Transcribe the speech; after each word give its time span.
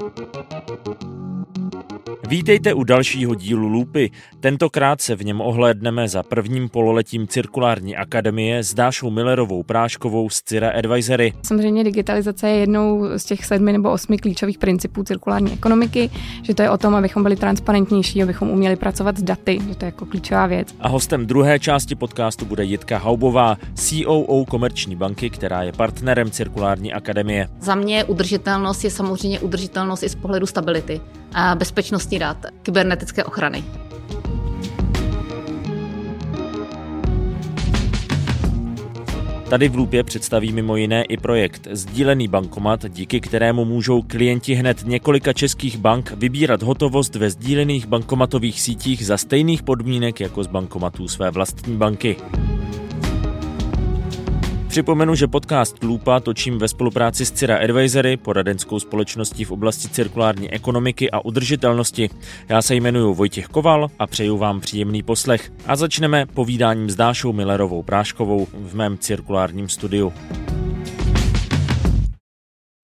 Música 0.00 1.29
Vítejte 2.28 2.74
u 2.74 2.84
dalšího 2.84 3.34
dílu 3.34 3.68
Lupy. 3.68 4.10
Tentokrát 4.40 5.00
se 5.00 5.14
v 5.14 5.24
něm 5.24 5.40
ohlédneme 5.40 6.08
za 6.08 6.22
prvním 6.22 6.68
pololetím 6.68 7.26
Cirkulární 7.26 7.96
akademie 7.96 8.62
s 8.62 8.74
Dášou 8.74 9.10
Millerovou 9.10 9.62
Práškovou 9.62 10.30
z 10.30 10.42
Cira 10.42 10.70
Advisory. 10.70 11.32
Samozřejmě 11.42 11.84
digitalizace 11.84 12.48
je 12.48 12.56
jednou 12.56 13.18
z 13.18 13.24
těch 13.24 13.44
sedmi 13.44 13.72
nebo 13.72 13.92
osmi 13.92 14.18
klíčových 14.18 14.58
principů 14.58 15.02
cirkulární 15.02 15.52
ekonomiky, 15.52 16.10
že 16.42 16.54
to 16.54 16.62
je 16.62 16.70
o 16.70 16.78
tom, 16.78 16.94
abychom 16.94 17.22
byli 17.22 17.36
transparentnější, 17.36 18.22
abychom 18.22 18.50
uměli 18.50 18.76
pracovat 18.76 19.18
s 19.18 19.22
daty, 19.22 19.58
že 19.68 19.74
to 19.74 19.84
je 19.84 19.86
jako 19.86 20.06
klíčová 20.06 20.46
věc. 20.46 20.74
A 20.80 20.88
hostem 20.88 21.26
druhé 21.26 21.58
části 21.58 21.94
podcastu 21.94 22.44
bude 22.44 22.64
Jitka 22.64 22.98
Haubová, 22.98 23.56
COO 23.74 24.44
Komerční 24.44 24.96
banky, 24.96 25.30
která 25.30 25.62
je 25.62 25.72
partnerem 25.72 26.30
Cirkulární 26.30 26.92
akademie. 26.92 27.48
Za 27.60 27.74
mě 27.74 28.04
udržitelnost 28.04 28.84
je 28.84 28.90
samozřejmě 28.90 29.40
udržitelnost 29.40 30.02
i 30.02 30.08
z 30.08 30.14
pohledu 30.14 30.46
stability 30.46 31.00
a 31.34 31.54
bezpečnosti 31.54 32.18
dat, 32.18 32.46
kybernetické 32.62 33.24
ochrany. 33.24 33.64
Tady 39.50 39.68
v 39.68 39.74
Lupě 39.74 40.04
představí 40.04 40.52
mimo 40.52 40.76
jiné 40.76 41.04
i 41.04 41.16
projekt 41.16 41.68
Sdílený 41.70 42.28
bankomat, 42.28 42.84
díky 42.88 43.20
kterému 43.20 43.64
můžou 43.64 44.02
klienti 44.02 44.54
hned 44.54 44.82
několika 44.84 45.32
českých 45.32 45.76
bank 45.76 46.12
vybírat 46.16 46.62
hotovost 46.62 47.14
ve 47.14 47.30
sdílených 47.30 47.86
bankomatových 47.86 48.60
sítích 48.60 49.06
za 49.06 49.16
stejných 49.16 49.62
podmínek 49.62 50.20
jako 50.20 50.44
z 50.44 50.46
bankomatů 50.46 51.08
své 51.08 51.30
vlastní 51.30 51.76
banky. 51.76 52.16
Připomenu, 54.70 55.14
že 55.14 55.26
podcast 55.26 55.82
Lupa 55.84 56.20
točím 56.20 56.58
ve 56.58 56.68
spolupráci 56.68 57.26
s 57.26 57.32
Cira 57.32 57.56
Advisory, 57.56 58.16
poradenskou 58.16 58.78
společností 58.78 59.44
v 59.44 59.50
oblasti 59.50 59.88
cirkulární 59.88 60.50
ekonomiky 60.50 61.10
a 61.10 61.24
udržitelnosti. 61.24 62.10
Já 62.48 62.62
se 62.62 62.74
jmenuji 62.74 63.14
Vojtěch 63.14 63.46
Koval 63.46 63.90
a 63.98 64.06
přeju 64.06 64.36
vám 64.36 64.60
příjemný 64.60 65.02
poslech. 65.02 65.52
A 65.66 65.76
začneme 65.76 66.26
povídáním 66.26 66.90
s 66.90 66.96
Dášou 66.96 67.32
Millerovou 67.32 67.82
Práškovou 67.82 68.46
v 68.52 68.74
mém 68.74 68.98
cirkulárním 68.98 69.68
studiu. 69.68 70.12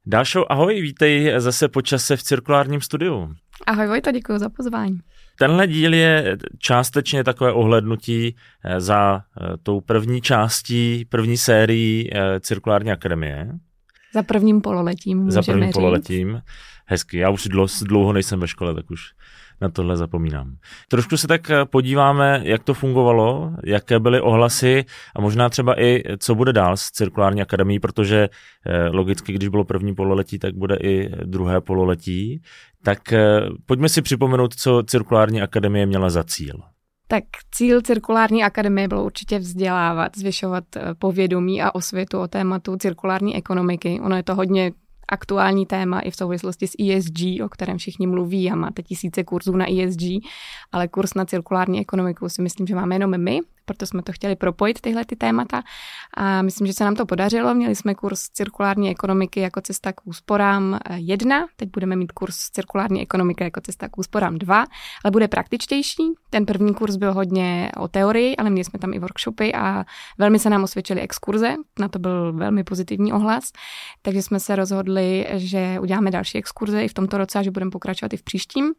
Dášo, 0.07 0.53
ahoj, 0.53 0.81
vítej 0.81 1.33
zase 1.37 1.69
po 1.69 1.83
čase 1.83 2.17
v 2.17 2.23
cirkulárním 2.23 2.81
studiu. 2.81 3.35
Ahoj 3.67 3.87
Vojta, 3.87 4.11
děkuji 4.11 4.39
za 4.39 4.49
pozvání. 4.49 4.99
Tenhle 5.39 5.67
díl 5.67 5.95
je 5.95 6.37
částečně 6.59 7.25
takové 7.25 7.53
ohlednutí 7.53 8.37
eh, 8.65 8.81
za 8.81 9.21
eh, 9.21 9.57
tou 9.63 9.81
první 9.81 10.21
částí, 10.21 11.05
první 11.09 11.37
sérií 11.37 12.11
eh, 12.13 12.41
Cirkulární 12.41 12.93
akademie. 12.93 13.49
Za 14.15 14.23
prvním 14.23 14.61
pololetím. 14.61 15.31
Za 15.31 15.43
prvním 15.43 15.65
říct. 15.65 15.75
pololetím. 15.75 16.43
Hezky. 16.87 17.19
Já 17.19 17.31
už 17.31 17.49
dlouho 17.83 18.13
nejsem 18.13 18.41
ve 18.41 18.49
škole, 18.49 18.75
tak 18.75 18.91
už 18.91 19.01
na 19.61 19.69
tohle 19.69 19.97
zapomínám. 19.97 20.57
Trošku 20.89 21.17
se 21.17 21.29
tak 21.29 21.51
podíváme, 21.71 22.41
jak 22.45 22.65
to 22.65 22.75
fungovalo, 22.75 23.53
jaké 23.65 23.99
byly 23.99 24.21
ohlasy 24.21 24.85
a 25.17 25.21
možná 25.21 25.49
třeba 25.49 25.81
i, 25.81 26.03
co 26.19 26.35
bude 26.35 26.53
dál 26.53 26.77
s 26.77 26.91
cirkulární 26.91 27.43
akademií, 27.43 27.81
protože 27.81 28.29
logicky, 28.93 29.33
když 29.33 29.49
bylo 29.49 29.65
první 29.65 29.95
pololetí, 29.95 30.39
tak 30.39 30.55
bude 30.55 30.77
i 30.77 31.09
druhé 31.25 31.61
pololetí. 31.61 32.43
Tak 32.83 32.99
pojďme 33.67 33.89
si 33.89 34.03
připomenout, 34.03 34.55
co 34.55 34.83
cirkulární 34.87 35.43
akademie 35.43 35.87
měla 35.87 36.11
za 36.11 36.25
cíl. 36.25 36.63
Tak 37.09 37.25
cíl 37.51 37.83
cirkulární 37.83 38.45
akademie 38.45 38.89
bylo 38.89 39.05
určitě 39.05 39.39
vzdělávat, 39.39 40.17
zvyšovat 40.17 40.65
povědomí 40.99 41.63
a 41.63 41.75
osvětu 41.75 42.19
o 42.19 42.29
tématu 42.29 42.77
cirkulární 42.77 43.37
ekonomiky. 43.37 44.01
Ono 44.05 44.17
je 44.17 44.23
to 44.23 44.35
hodně 44.35 44.73
aktuální 45.09 45.67
téma 45.67 46.01
i 46.01 46.11
v 46.11 46.17
souvislosti 46.17 46.67
s 46.67 46.77
ESG, 46.81 47.45
o 47.45 47.49
kterém 47.49 47.79
všichni 47.79 48.07
mluví 48.07 48.51
a 48.51 48.55
máte 48.57 48.83
tisíce 48.83 49.25
kurzů 49.25 49.57
na 49.57 49.67
ESG, 49.71 50.03
ale 50.73 50.89
kurz 50.89 51.15
na 51.15 51.25
cirkulární 51.25 51.81
ekonomiku 51.81 52.29
si 52.29 52.43
myslím, 52.43 52.67
že 52.67 52.75
máme 52.75 52.95
jenom 52.95 53.21
my, 53.21 53.41
proto 53.67 53.87
jsme 53.87 54.03
to 54.03 54.13
chtěli 54.13 54.37
propojit 54.37 54.81
tyhle 54.81 55.05
ty 55.05 55.17
témata 55.17 55.63
a 56.17 56.43
myslím, 56.43 56.67
že 56.67 56.73
se 56.73 56.85
nám 56.85 56.95
to 56.95 57.07
podařilo. 57.07 57.55
Měli 57.55 57.75
jsme 57.75 57.95
kurz 57.95 58.29
cirkulární 58.29 58.91
ekonomiky 58.91 59.41
jako 59.41 59.61
cesta 59.61 59.93
k 59.93 60.07
úsporám 60.07 60.79
1, 60.95 61.47
teď 61.57 61.69
budeme 61.73 61.97
mít 61.97 62.13
kurz 62.13 62.37
cirkulární 62.37 63.03
ekonomiky 63.03 63.45
jako 63.45 63.61
cesta 63.61 63.89
k 63.89 63.99
úsporám 63.99 64.39
2, 64.39 64.65
ale 65.05 65.11
bude 65.11 65.29
praktičtější. 65.29 66.03
Ten 66.31 66.47
první 66.47 66.75
kurz 66.75 66.97
byl 66.97 67.15
hodně 67.15 67.73
o 67.77 67.89
teorii, 67.89 68.37
ale 68.37 68.51
měli 68.51 68.65
jsme 68.65 68.79
tam 68.79 68.95
i 68.95 68.99
workshopy 68.99 69.55
a 69.55 69.85
velmi 70.19 70.39
se 70.39 70.51
nám 70.51 70.65
osvědčily 70.65 71.01
exkurze, 71.01 71.55
na 71.79 71.89
to 71.89 71.99
byl 71.99 72.33
velmi 72.33 72.65
pozitivní 72.65 73.13
ohlas, 73.13 73.53
takže 74.03 74.23
jsme 74.23 74.41
se 74.41 74.57
rozhodli, 74.57 75.27
že 75.35 75.77
uděláme 75.81 76.11
další 76.11 76.39
exkurze 76.39 76.85
i 76.85 76.89
v 76.89 76.95
tomto 76.95 77.19
roce 77.19 77.39
a 77.39 77.43
že 77.43 77.51
budeme 77.51 77.71
pokračovat 77.71 78.13
i 78.13 78.17
v 78.17 78.23
příštím. 78.23 78.73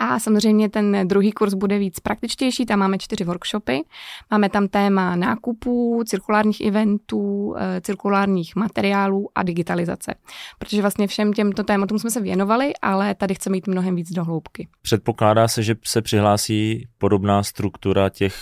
A 0.00 0.18
samozřejmě 0.18 0.68
ten 0.68 1.08
druhý 1.08 1.32
kurz 1.32 1.54
bude 1.54 1.78
víc 1.78 2.00
praktičtější, 2.00 2.66
tam 2.66 2.78
máme 2.78 2.98
čtyři 2.98 3.24
workshopy. 3.24 3.82
Máme 4.30 4.48
tam 4.48 4.68
téma 4.68 5.16
nákupů, 5.16 6.02
cirkulárních 6.06 6.60
eventů, 6.60 7.54
eh, 7.58 7.80
cirkulárních 7.80 8.56
materiálů 8.56 9.28
a 9.34 9.42
digitalizace. 9.42 10.14
Protože 10.58 10.80
vlastně 10.80 11.06
všem 11.06 11.32
těmto 11.32 11.62
tématům 11.64 11.98
jsme 11.98 12.10
se 12.10 12.20
věnovali, 12.20 12.72
ale 12.82 13.14
tady 13.14 13.34
chceme 13.34 13.56
jít 13.56 13.66
mnohem 13.66 13.96
víc 13.96 14.12
do 14.12 14.24
hloubky. 14.24 14.68
Předpokládá 14.82 15.48
se, 15.48 15.62
že 15.62 15.74
se 15.84 16.02
přihlásí 16.02 16.88
podobná 16.98 17.42
struktura 17.42 18.08
těch 18.08 18.34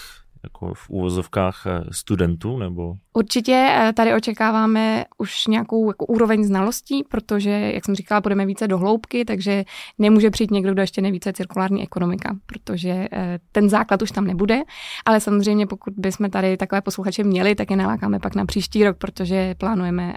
jako 0.45 0.75
v 0.75 0.91
úvozovkách 0.91 1.67
eh, 1.67 1.85
studentů 1.91 2.59
nebo? 2.59 2.95
Určitě 3.19 3.53
eh, 3.71 3.93
tady 3.93 4.15
očekáváme 4.15 5.05
už 5.19 5.47
nějakou 5.47 5.91
jako 5.91 6.07
úroveň 6.07 6.45
znalostí, 6.45 7.05
protože, 7.05 7.51
jak 7.51 7.85
jsem 7.85 7.95
říkala, 7.95 8.21
budeme 8.21 8.47
více 8.47 8.69
do 8.69 8.79
hloubky, 8.79 9.25
takže 9.25 9.65
nemůže 9.99 10.31
přijít 10.31 10.51
někdo, 10.51 10.73
kdo 10.73 10.83
ještě 10.83 11.03
nevíce 11.03 11.33
cirkulární 11.33 11.83
ekonomika, 11.83 12.37
protože 12.47 13.09
eh, 13.13 13.39
ten 13.53 13.69
základ 13.69 14.03
už 14.03 14.11
tam 14.11 14.25
nebude, 14.25 14.63
ale 15.07 15.21
samozřejmě 15.21 15.67
pokud 15.67 15.95
bychom 15.97 16.31
tady 16.31 16.57
takové 16.57 16.81
posluchače 16.81 17.25
měli, 17.25 17.55
tak 17.55 17.71
je 17.71 17.77
nalákáme 17.77 18.19
pak 18.21 18.35
na 18.35 18.47
příští 18.47 18.85
rok, 18.85 18.97
protože 18.99 19.55
plánujeme 19.59 20.15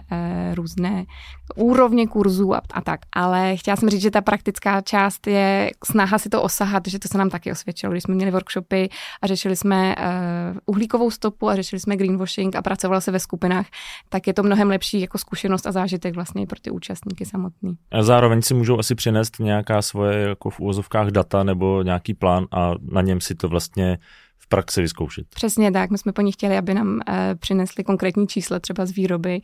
různé 0.54 1.04
úrovně 1.56 2.06
kurzů 2.06 2.54
a, 2.54 2.60
a 2.72 2.80
tak. 2.80 3.00
Ale 3.12 3.56
chtěla 3.56 3.76
jsem 3.76 3.88
říct, 3.88 4.02
že 4.02 4.10
ta 4.10 4.20
praktická 4.20 4.80
část 4.80 5.26
je 5.26 5.70
snaha 5.84 6.18
si 6.18 6.28
to 6.28 6.42
osahat, 6.42 6.82
že 6.86 6.98
to 6.98 7.08
se 7.08 7.18
nám 7.18 7.30
taky 7.30 7.52
osvědčilo, 7.52 7.92
když 7.92 8.02
jsme 8.02 8.14
měli 8.14 8.30
workshopy 8.30 8.88
a 9.22 9.26
řešili 9.26 9.56
jsme 9.56 9.96
uh, 9.98 10.58
uhlíkovou 10.66 11.10
stopu 11.10 11.48
a 11.48 11.56
řešili 11.56 11.80
jsme 11.80 11.96
greenwashing 11.96 12.56
a 12.56 12.62
pracovalo 12.92 13.00
se 13.00 13.10
ve 13.10 13.20
skupinách, 13.20 13.66
tak 14.08 14.26
je 14.26 14.34
to 14.34 14.42
mnohem 14.42 14.68
lepší 14.68 15.00
jako 15.00 15.18
zkušenost 15.18 15.66
a 15.66 15.72
zážitek 15.72 16.14
vlastně 16.14 16.46
pro 16.46 16.60
ty 16.60 16.70
účastníky 16.70 17.24
samotný. 17.24 17.74
A 17.92 18.02
zároveň 18.02 18.42
si 18.42 18.54
můžou 18.54 18.78
asi 18.78 18.94
přinést 18.94 19.40
nějaká 19.40 19.82
svoje 19.82 20.28
jako 20.28 20.50
v 20.50 20.60
úvozovkách 20.60 21.08
data 21.08 21.44
nebo 21.44 21.82
nějaký 21.82 22.14
plán 22.14 22.46
a 22.50 22.74
na 22.92 23.02
něm 23.02 23.20
si 23.20 23.34
to 23.34 23.48
vlastně 23.48 23.98
v 24.38 24.48
praxi 24.48 24.80
vyzkoušet. 24.80 25.26
Přesně 25.34 25.72
tak. 25.72 25.90
My 25.90 25.98
jsme 25.98 26.12
po 26.12 26.20
nich 26.20 26.34
chtěli, 26.34 26.58
aby 26.58 26.74
nám 26.74 27.00
e, 27.00 27.34
přinesli 27.34 27.84
konkrétní 27.84 28.26
čísla 28.26 28.58
třeba 28.58 28.86
z 28.86 28.90
výroby, 28.90 29.40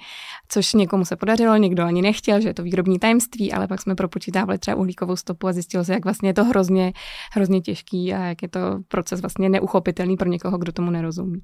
což 0.48 0.74
někomu 0.74 1.04
se 1.04 1.16
podařilo, 1.16 1.56
někdo 1.56 1.84
ani 1.84 2.02
nechtěl, 2.02 2.40
že 2.40 2.48
je 2.48 2.54
to 2.54 2.62
výrobní 2.62 2.98
tajemství, 2.98 3.52
ale 3.52 3.68
pak 3.68 3.80
jsme 3.80 3.94
propočítávali 3.94 4.58
třeba 4.58 4.76
uhlíkovou 4.76 5.16
stopu 5.16 5.48
a 5.48 5.52
zjistilo 5.52 5.84
se, 5.84 5.92
jak 5.92 6.04
vlastně 6.04 6.28
je 6.28 6.34
to 6.34 6.44
hrozně, 6.44 6.92
hrozně 7.32 7.60
těžký 7.60 8.14
a 8.14 8.24
jak 8.24 8.42
je 8.42 8.48
to 8.48 8.60
proces 8.88 9.20
vlastně 9.20 9.48
neuchopitelný 9.48 10.16
pro 10.16 10.28
někoho, 10.28 10.58
kdo 10.58 10.72
tomu 10.72 10.90
nerozumí. 10.90 11.40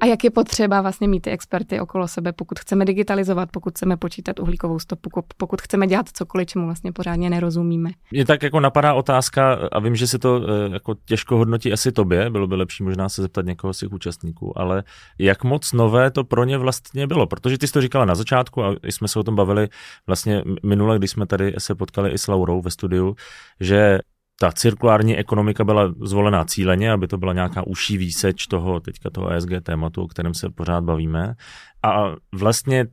A 0.00 0.06
jak 0.06 0.24
je 0.24 0.30
potřeba 0.30 0.80
vlastně 0.80 1.08
mít 1.08 1.20
ty 1.20 1.30
experty 1.30 1.80
okolo 1.80 2.08
sebe, 2.08 2.32
pokud 2.32 2.58
chceme 2.58 2.84
digitalizovat, 2.84 3.48
pokud 3.52 3.70
chceme 3.74 3.96
počítat 3.96 4.40
uhlíkovou 4.40 4.78
stopu, 4.78 5.10
pokud 5.36 5.62
chceme 5.62 5.86
dělat 5.86 6.08
cokoliv, 6.08 6.48
čemu 6.48 6.64
vlastně 6.64 6.92
pořádně 6.92 7.30
nerozumíme. 7.30 7.90
Mě 8.10 8.24
tak 8.24 8.42
jako 8.42 8.60
napadá 8.60 8.94
otázka, 8.94 9.58
a 9.72 9.80
vím, 9.80 9.96
že 9.96 10.06
se 10.06 10.18
to 10.18 10.40
eh, 10.42 10.72
jako 10.72 10.94
těžko 11.04 11.36
hodnotí 11.36 11.72
asi 11.72 11.92
tobě, 11.92 12.30
bylo 12.30 12.46
by 12.46 12.56
lepší 12.56 12.82
možná 12.82 13.08
se 13.08 13.22
zeptat 13.22 13.46
někoho 13.46 13.72
z 13.72 13.78
těch 13.78 13.92
účastníků, 13.92 14.58
ale 14.58 14.84
jak 15.18 15.44
moc 15.44 15.72
nové 15.72 16.10
to 16.10 16.24
pro 16.24 16.44
ně 16.44 16.58
vlastně 16.58 17.06
bylo, 17.06 17.26
protože 17.26 17.58
ty 17.58 17.66
jsi 17.66 17.72
to 17.72 17.80
říkala 17.80 18.04
na 18.04 18.14
začátku 18.14 18.64
a 18.64 18.74
jsme 18.82 19.08
se 19.08 19.18
o 19.18 19.22
tom 19.22 19.36
bavili 19.36 19.68
vlastně 20.06 20.42
minule, 20.62 20.98
když 20.98 21.10
jsme 21.10 21.26
tady 21.26 21.54
se 21.58 21.74
potkali 21.74 22.10
i 22.10 22.18
s 22.18 22.28
Laurou 22.28 22.62
ve 22.62 22.70
studiu, 22.70 23.16
že 23.60 23.98
ta 24.40 24.52
cirkulární 24.52 25.16
ekonomika 25.16 25.64
byla 25.64 25.94
zvolená 26.02 26.44
cíleně, 26.44 26.92
aby 26.92 27.08
to 27.08 27.18
byla 27.18 27.32
nějaká 27.32 27.66
užší 27.66 27.98
výseč 27.98 28.46
toho 28.46 28.80
teďka 28.80 29.10
toho 29.10 29.28
ESG 29.28 29.50
tématu, 29.62 30.02
o 30.02 30.08
kterém 30.08 30.34
se 30.34 30.50
pořád 30.50 30.84
bavíme. 30.84 31.34
A 31.82 32.14
vlastně 32.32 32.86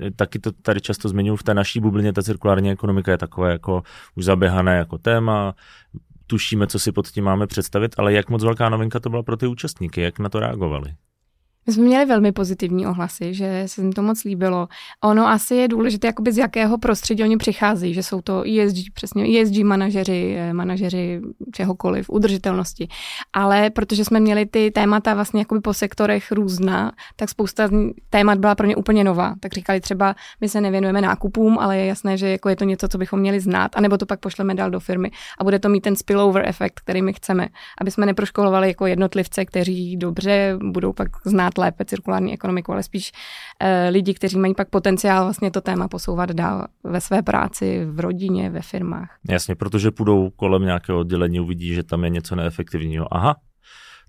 eh, 0.00 0.10
taky 0.10 0.38
to 0.38 0.52
tady 0.52 0.80
často 0.80 1.08
zmiňuji 1.08 1.36
v 1.36 1.42
té 1.42 1.54
naší 1.54 1.80
bublině, 1.80 2.12
ta 2.12 2.22
cirkulární 2.22 2.70
ekonomika 2.70 3.10
je 3.10 3.18
takové 3.18 3.52
jako 3.52 3.82
už 4.14 4.24
zaběhané 4.24 4.76
jako 4.76 4.98
téma, 4.98 5.54
tušíme, 6.26 6.66
co 6.66 6.78
si 6.78 6.92
pod 6.92 7.08
tím 7.08 7.24
máme 7.24 7.46
představit, 7.46 7.94
ale 7.98 8.12
jak 8.12 8.30
moc 8.30 8.44
velká 8.44 8.68
novinka 8.68 9.00
to 9.00 9.10
byla 9.10 9.22
pro 9.22 9.36
ty 9.36 9.46
účastníky, 9.46 10.00
jak 10.00 10.18
na 10.18 10.28
to 10.28 10.40
reagovali? 10.40 10.94
My 11.68 11.74
jsme 11.74 11.84
měli 11.84 12.04
velmi 12.06 12.32
pozitivní 12.32 12.86
ohlasy, 12.86 13.34
že 13.34 13.62
se 13.66 13.80
jim 13.80 13.92
to 13.92 14.02
moc 14.02 14.24
líbilo. 14.24 14.68
Ono 15.04 15.28
asi 15.28 15.54
je 15.54 15.68
důležité, 15.68 16.06
jakoby 16.06 16.32
z 16.32 16.38
jakého 16.38 16.78
prostředí 16.78 17.22
oni 17.22 17.36
přichází, 17.36 17.94
že 17.94 18.02
jsou 18.02 18.20
to 18.20 18.42
ESG, 18.42 18.76
přesně 18.94 19.40
ESG 19.40 19.64
manažeři, 19.64 20.34
eh, 20.38 20.52
manažeři 20.52 21.20
čehokoliv, 21.52 22.10
udržitelnosti. 22.10 22.88
Ale 23.32 23.70
protože 23.70 24.04
jsme 24.04 24.20
měli 24.20 24.46
ty 24.46 24.70
témata 24.70 25.14
vlastně 25.14 25.40
jakoby 25.40 25.60
po 25.60 25.74
sektorech 25.74 26.32
různá, 26.32 26.92
tak 27.16 27.28
spousta 27.28 27.68
témat 28.10 28.38
byla 28.38 28.54
pro 28.54 28.66
ně 28.66 28.76
úplně 28.76 29.04
nová. 29.04 29.34
Tak 29.40 29.52
říkali 29.52 29.80
třeba, 29.80 30.14
my 30.40 30.48
se 30.48 30.60
nevěnujeme 30.60 31.00
nákupům, 31.00 31.58
ale 31.58 31.78
je 31.78 31.86
jasné, 31.86 32.16
že 32.16 32.28
jako 32.28 32.48
je 32.48 32.56
to 32.56 32.64
něco, 32.64 32.88
co 32.88 32.98
bychom 32.98 33.20
měli 33.20 33.40
znát, 33.40 33.70
anebo 33.76 33.98
to 33.98 34.06
pak 34.06 34.20
pošleme 34.20 34.54
dál 34.54 34.70
do 34.70 34.80
firmy 34.80 35.10
a 35.38 35.44
bude 35.44 35.58
to 35.58 35.68
mít 35.68 35.80
ten 35.80 35.96
spillover 35.96 36.48
efekt, 36.48 36.80
který 36.80 37.02
my 37.02 37.12
chceme, 37.12 37.48
aby 37.80 37.90
jsme 37.90 38.06
neproškolovali 38.06 38.68
jako 38.68 38.86
jednotlivce, 38.86 39.44
kteří 39.44 39.96
dobře 39.96 40.56
budou 40.62 40.92
pak 40.92 41.08
znát 41.24 41.57
lépe 41.58 41.84
cirkulární 41.84 42.32
ekonomiku, 42.32 42.72
ale 42.72 42.82
spíš 42.82 43.12
uh, 43.12 43.68
lidi, 43.92 44.14
kteří 44.14 44.38
mají 44.38 44.54
pak 44.54 44.68
potenciál 44.68 45.24
vlastně 45.24 45.50
to 45.50 45.60
téma 45.60 45.88
posouvat 45.88 46.32
dál 46.32 46.66
ve 46.84 47.00
své 47.00 47.22
práci, 47.22 47.84
v 47.84 48.00
rodině, 48.00 48.50
ve 48.50 48.62
firmách. 48.62 49.18
Jasně, 49.28 49.54
protože 49.54 49.90
půjdou 49.90 50.30
kolem 50.30 50.62
nějakého 50.62 50.98
oddělení, 50.98 51.40
uvidí, 51.40 51.74
že 51.74 51.82
tam 51.82 52.04
je 52.04 52.10
něco 52.10 52.36
neefektivního. 52.36 53.14
Aha, 53.14 53.36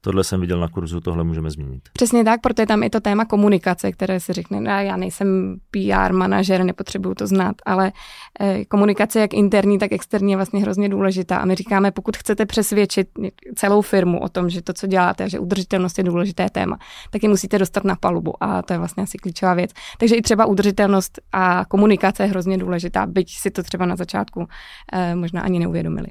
tohle 0.02 0.24
jsem 0.24 0.42
viděl 0.42 0.60
na 0.60 0.68
kurzu, 0.68 1.00
tohle 1.00 1.24
můžeme 1.24 1.52
změnit. 1.52 1.90
Přesně 1.94 2.24
tak, 2.24 2.42
protože 2.42 2.66
tam 2.66 2.84
je 2.84 2.90
to 2.90 3.00
téma 3.00 3.26
komunikace, 3.26 3.92
které 3.92 4.20
si 4.20 4.34
řekne, 4.34 4.62
no, 4.62 4.72
já 4.72 4.98
nejsem 4.98 5.56
PR 5.72 6.14
manažer, 6.14 6.64
nepotřebuju 6.64 7.16
to 7.16 7.28
znát, 7.28 7.56
ale 7.66 7.92
eh, 8.40 8.66
komunikace 8.66 9.20
jak 9.20 9.34
interní, 9.34 9.80
tak 9.80 9.92
externí 9.92 10.32
je 10.32 10.38
vlastně 10.38 10.62
hrozně 10.62 10.90
důležitá. 10.90 11.38
A 11.38 11.46
my 11.46 11.56
říkáme, 11.56 11.92
pokud 11.92 12.18
chcete 12.18 12.46
přesvědčit 12.46 13.08
celou 13.56 13.82
firmu 13.82 14.20
o 14.22 14.30
tom, 14.30 14.50
že 14.50 14.62
to, 14.62 14.74
co 14.74 14.88
děláte, 14.88 15.30
že 15.30 15.40
udržitelnost 15.40 15.98
je 15.98 16.04
důležité 16.04 16.50
téma, 16.50 16.78
tak 17.10 17.24
je 17.24 17.30
musíte 17.30 17.58
dostat 17.58 17.84
na 17.84 17.96
palubu 17.96 18.44
a 18.44 18.62
to 18.62 18.74
je 18.74 18.80
vlastně 18.80 19.04
asi 19.04 19.18
klíčová 19.18 19.54
věc. 19.54 19.72
Takže 19.98 20.16
i 20.16 20.22
třeba 20.22 20.46
udržitelnost 20.46 21.20
a 21.32 21.66
komunikace 21.66 22.24
je 22.24 22.28
hrozně 22.28 22.58
důležitá, 22.58 23.06
byť 23.06 23.30
si 23.32 23.52
to 23.52 23.64
třeba 23.64 23.86
na 23.86 23.96
začátku 23.96 24.48
eh, 24.94 25.16
možná 25.16 25.42
ani 25.42 25.60
neuvědomili. 25.60 26.08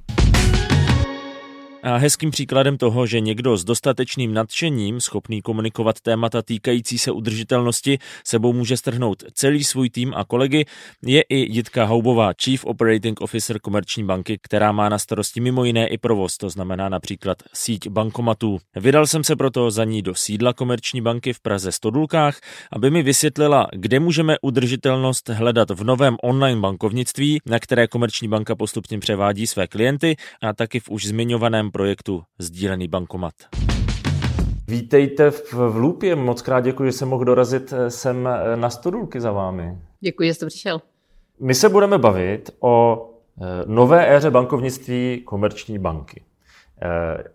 A 1.82 1.96
hezkým 1.96 2.30
příkladem 2.30 2.78
toho, 2.78 3.06
že 3.06 3.20
někdo 3.20 3.56
s 3.56 3.64
dostatečným 3.64 4.34
nadšením, 4.34 5.00
schopný 5.00 5.42
komunikovat 5.42 6.00
témata 6.00 6.42
týkající 6.42 6.98
se 6.98 7.10
udržitelnosti, 7.10 7.98
sebou 8.24 8.52
může 8.52 8.76
strhnout 8.76 9.22
celý 9.32 9.64
svůj 9.64 9.90
tým 9.90 10.12
a 10.16 10.24
kolegy, 10.24 10.64
je 11.02 11.22
i 11.22 11.36
Jitka 11.36 11.84
Houbová, 11.84 12.32
Chief 12.42 12.64
Operating 12.64 13.20
Officer 13.20 13.60
Komerční 13.60 14.04
banky, 14.04 14.38
která 14.42 14.72
má 14.72 14.88
na 14.88 14.98
starosti 14.98 15.40
mimo 15.40 15.64
jiné 15.64 15.88
i 15.88 15.98
provoz, 15.98 16.36
to 16.36 16.50
znamená 16.50 16.88
například 16.88 17.38
síť 17.54 17.88
bankomatů. 17.88 18.58
Vydal 18.76 19.06
jsem 19.06 19.24
se 19.24 19.36
proto 19.36 19.70
za 19.70 19.84
ní 19.84 20.02
do 20.02 20.14
sídla 20.14 20.52
Komerční 20.52 21.00
banky 21.00 21.32
v 21.32 21.40
Praze 21.40 21.72
Stodulkách, 21.72 22.40
aby 22.72 22.90
mi 22.90 23.02
vysvětlila, 23.02 23.68
kde 23.72 24.00
můžeme 24.00 24.36
udržitelnost 24.42 25.28
hledat 25.28 25.70
v 25.70 25.84
novém 25.84 26.16
online 26.22 26.60
bankovnictví, 26.60 27.38
na 27.46 27.58
které 27.58 27.86
Komerční 27.86 28.28
banka 28.28 28.56
postupně 28.56 28.98
převádí 28.98 29.46
své 29.46 29.66
klienty 29.66 30.16
a 30.42 30.52
taky 30.52 30.80
v 30.80 30.88
už 30.90 31.04
zmiňovaném 31.04 31.67
projektu 31.70 32.22
Sdílený 32.38 32.88
bankomat. 32.88 33.34
Vítejte 34.68 35.30
v, 35.30 35.52
v 35.52 35.76
Lupě, 35.76 36.16
moc 36.16 36.42
krát 36.42 36.60
děkuji, 36.60 36.84
že 36.84 36.92
jsem 36.92 37.08
mohl 37.08 37.24
dorazit 37.24 37.72
eh, 37.76 37.90
sem 37.90 38.28
eh, 38.28 38.56
na 38.56 38.70
Stodulky 38.70 39.20
za 39.20 39.32
vámi. 39.32 39.78
Děkuji, 40.00 40.28
že 40.28 40.34
jste 40.34 40.46
přišel. 40.46 40.80
My 41.40 41.54
se 41.54 41.68
budeme 41.68 41.98
bavit 41.98 42.50
o 42.60 43.06
eh, 43.40 43.44
nové 43.66 44.16
éře 44.16 44.30
bankovnictví 44.30 45.22
komerční 45.24 45.78
banky. 45.78 46.22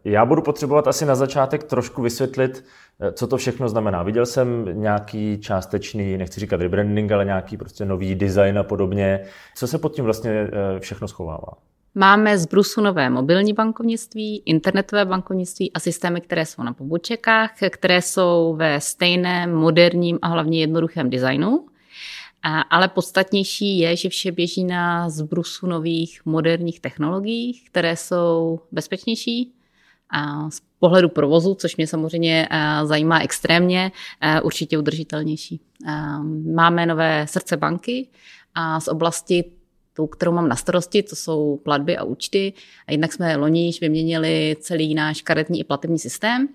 Já 0.03 0.25
budu 0.25 0.41
potřebovat 0.41 0.87
asi 0.87 1.05
na 1.05 1.15
začátek 1.15 1.63
trošku 1.63 2.01
vysvětlit, 2.01 2.65
co 3.13 3.27
to 3.27 3.37
všechno 3.37 3.69
znamená. 3.69 4.03
Viděl 4.03 4.25
jsem 4.25 4.81
nějaký 4.81 5.37
částečný, 5.37 6.17
nechci 6.17 6.39
říkat 6.39 6.61
rebranding, 6.61 7.11
ale 7.11 7.25
nějaký 7.25 7.57
prostě 7.57 7.85
nový 7.85 8.15
design 8.15 8.57
a 8.57 8.63
podobně. 8.63 9.19
Co 9.55 9.67
se 9.67 9.77
pod 9.77 9.95
tím 9.95 10.05
vlastně 10.05 10.47
všechno 10.79 11.07
schovává? 11.07 11.53
Máme 11.95 12.37
z 12.37 12.45
Brusu 12.45 12.81
nové 12.81 13.09
mobilní 13.09 13.53
bankovnictví, 13.53 14.43
internetové 14.45 15.05
bankovnictví 15.05 15.73
a 15.73 15.79
systémy, 15.79 16.21
které 16.21 16.45
jsou 16.45 16.63
na 16.63 16.73
pobočekách, 16.73 17.51
které 17.69 18.01
jsou 18.01 18.55
ve 18.57 18.81
stejném, 18.81 19.55
moderním 19.55 20.19
a 20.21 20.27
hlavně 20.27 20.59
jednoduchém 20.59 21.09
designu. 21.09 21.65
Ale 22.69 22.87
podstatnější 22.87 23.79
je, 23.79 23.95
že 23.95 24.09
vše 24.09 24.31
běží 24.31 24.63
na 24.63 25.09
zbrusu 25.09 25.67
nových 25.67 26.21
moderních 26.25 26.79
technologií, 26.79 27.61
které 27.65 27.95
jsou 27.95 28.59
bezpečnější, 28.71 29.53
z 30.49 30.61
pohledu 30.79 31.09
provozu, 31.09 31.55
což 31.55 31.75
mě 31.75 31.87
samozřejmě 31.87 32.47
zajímá 32.83 33.19
extrémně, 33.19 33.91
určitě 34.43 34.77
udržitelnější. 34.77 35.59
Máme 36.53 36.85
nové 36.85 37.27
srdce 37.27 37.57
banky 37.57 38.07
a 38.55 38.79
z 38.79 38.87
oblasti 38.87 39.45
tou, 39.93 40.07
kterou 40.07 40.31
mám 40.31 40.49
na 40.49 40.55
starosti, 40.55 41.03
to 41.03 41.15
jsou 41.15 41.59
platby 41.63 41.97
a 41.97 42.03
účty. 42.03 42.53
A 42.87 42.91
jednak 42.91 43.13
jsme 43.13 43.35
loni 43.35 43.65
již 43.65 43.81
vyměnili 43.81 44.55
celý 44.59 44.95
náš 44.95 45.21
karetní 45.21 45.59
i 45.59 45.63
platební 45.63 45.99
systém. 45.99 46.47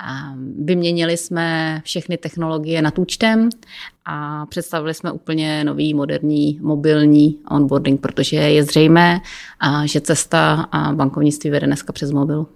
A 0.00 0.34
vyměnili 0.58 1.16
jsme 1.16 1.80
všechny 1.84 2.16
technologie 2.16 2.82
nad 2.82 2.98
účtem 2.98 3.48
a 4.04 4.46
představili 4.46 4.94
jsme 4.94 5.12
úplně 5.12 5.64
nový 5.64 5.94
moderní 5.94 6.58
mobilní 6.62 7.38
onboarding, 7.50 8.00
protože 8.00 8.36
je 8.36 8.64
zřejmé, 8.64 9.20
že 9.84 10.00
cesta 10.00 10.68
a 10.72 10.92
bankovnictví 10.92 11.50
vede 11.50 11.66
dneska 11.66 11.92
přes 11.92 12.10
mobil. 12.10 12.46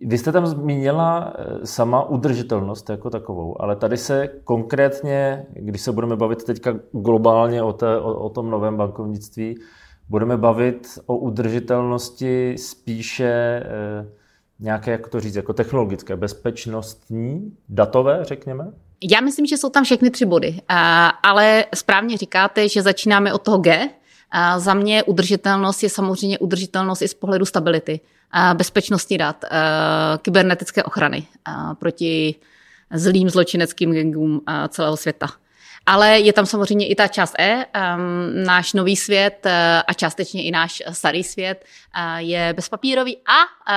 Vy 0.00 0.18
jste 0.18 0.32
tam 0.32 0.46
zmínila 0.46 1.34
eh, 1.38 1.66
sama 1.66 2.04
udržitelnost 2.08 2.90
jako 2.90 3.10
takovou, 3.10 3.62
ale 3.62 3.76
tady 3.76 3.96
se 3.96 4.28
konkrétně, 4.44 5.46
když 5.52 5.80
se 5.80 5.92
budeme 5.92 6.16
bavit 6.16 6.44
teďka 6.44 6.74
globálně 6.92 7.62
o, 7.62 7.72
té, 7.72 7.98
o, 7.98 8.14
o 8.14 8.28
tom 8.28 8.50
novém 8.50 8.76
bankovnictví, 8.76 9.58
budeme 10.08 10.36
bavit 10.36 10.98
o 11.06 11.16
udržitelnosti 11.16 12.54
spíše 12.58 13.62
eh, 13.64 14.08
nějaké, 14.60 14.90
jak 14.90 15.08
to 15.08 15.20
říct, 15.20 15.34
jako 15.36 15.52
technologické, 15.52 16.16
bezpečnostní, 16.16 17.52
datové, 17.68 18.18
řekněme? 18.22 18.72
Já 19.10 19.20
myslím, 19.20 19.46
že 19.46 19.56
jsou 19.56 19.70
tam 19.70 19.84
všechny 19.84 20.10
tři 20.10 20.26
body, 20.26 20.60
ale 21.22 21.64
správně 21.74 22.16
říkáte, 22.16 22.68
že 22.68 22.82
začínáme 22.82 23.34
od 23.34 23.42
toho 23.42 23.58
G. 23.58 23.88
Za 24.56 24.74
mě 24.74 25.02
udržitelnost 25.02 25.82
je 25.82 25.88
samozřejmě 25.88 26.38
udržitelnost 26.38 27.02
i 27.02 27.08
z 27.08 27.14
pohledu 27.14 27.44
stability 27.44 28.00
bezpečnosti 28.54 29.18
dat, 29.18 29.44
kybernetické 30.22 30.82
ochrany 30.82 31.26
proti 31.74 32.34
zlým 32.94 33.30
zločineckým 33.30 33.94
gangům 33.94 34.40
celého 34.68 34.96
světa. 34.96 35.26
Ale 35.86 36.18
je 36.18 36.32
tam 36.32 36.46
samozřejmě 36.46 36.88
i 36.88 36.94
ta 36.94 37.08
část 37.08 37.34
E, 37.38 37.66
náš 38.44 38.72
nový 38.72 38.96
svět 38.96 39.46
a 39.86 39.92
částečně 39.92 40.44
i 40.44 40.50
náš 40.50 40.82
starý 40.92 41.24
svět 41.24 41.64
je 42.16 42.52
bezpapírový 42.56 43.16
a 43.16 43.68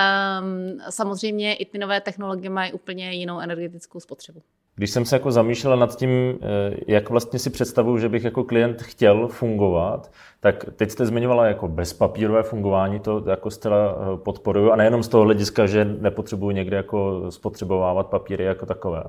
samozřejmě 0.91 1.55
i 1.55 1.65
ty 1.65 1.77
nové 1.77 2.01
technologie 2.01 2.49
mají 2.49 2.73
úplně 2.73 3.11
jinou 3.11 3.39
energetickou 3.39 3.99
spotřebu. 3.99 4.41
Když 4.79 4.91
jsem 4.91 5.05
se 5.05 5.15
jako 5.15 5.31
zamýšlel 5.31 5.77
nad 5.77 5.95
tím, 5.95 6.09
eh, 6.09 6.75
jak 6.87 7.09
vlastně 7.09 7.39
si 7.39 7.49
představuju, 7.49 7.97
že 7.97 8.09
bych 8.09 8.23
jako 8.23 8.43
klient 8.43 8.81
chtěl 8.81 9.27
fungovat, 9.27 10.11
tak 10.39 10.65
teď 10.75 10.91
jste 10.91 11.05
zmiňovala 11.05 11.45
jako 11.45 11.67
bezpapírové 11.67 12.43
fungování, 12.43 12.99
to 12.99 13.23
jako 13.29 13.51
zcela 13.51 13.95
eh, 13.95 14.17
podporuju. 14.17 14.71
A 14.71 14.75
nejenom 14.75 15.03
z 15.03 15.07
toho 15.07 15.23
hlediska, 15.23 15.65
že 15.65 15.85
nepotřebuji 15.85 16.51
někde 16.51 16.77
jako 16.77 17.25
spotřebovávat 17.31 18.07
papíry 18.07 18.43
jako 18.43 18.65
takové, 18.65 19.03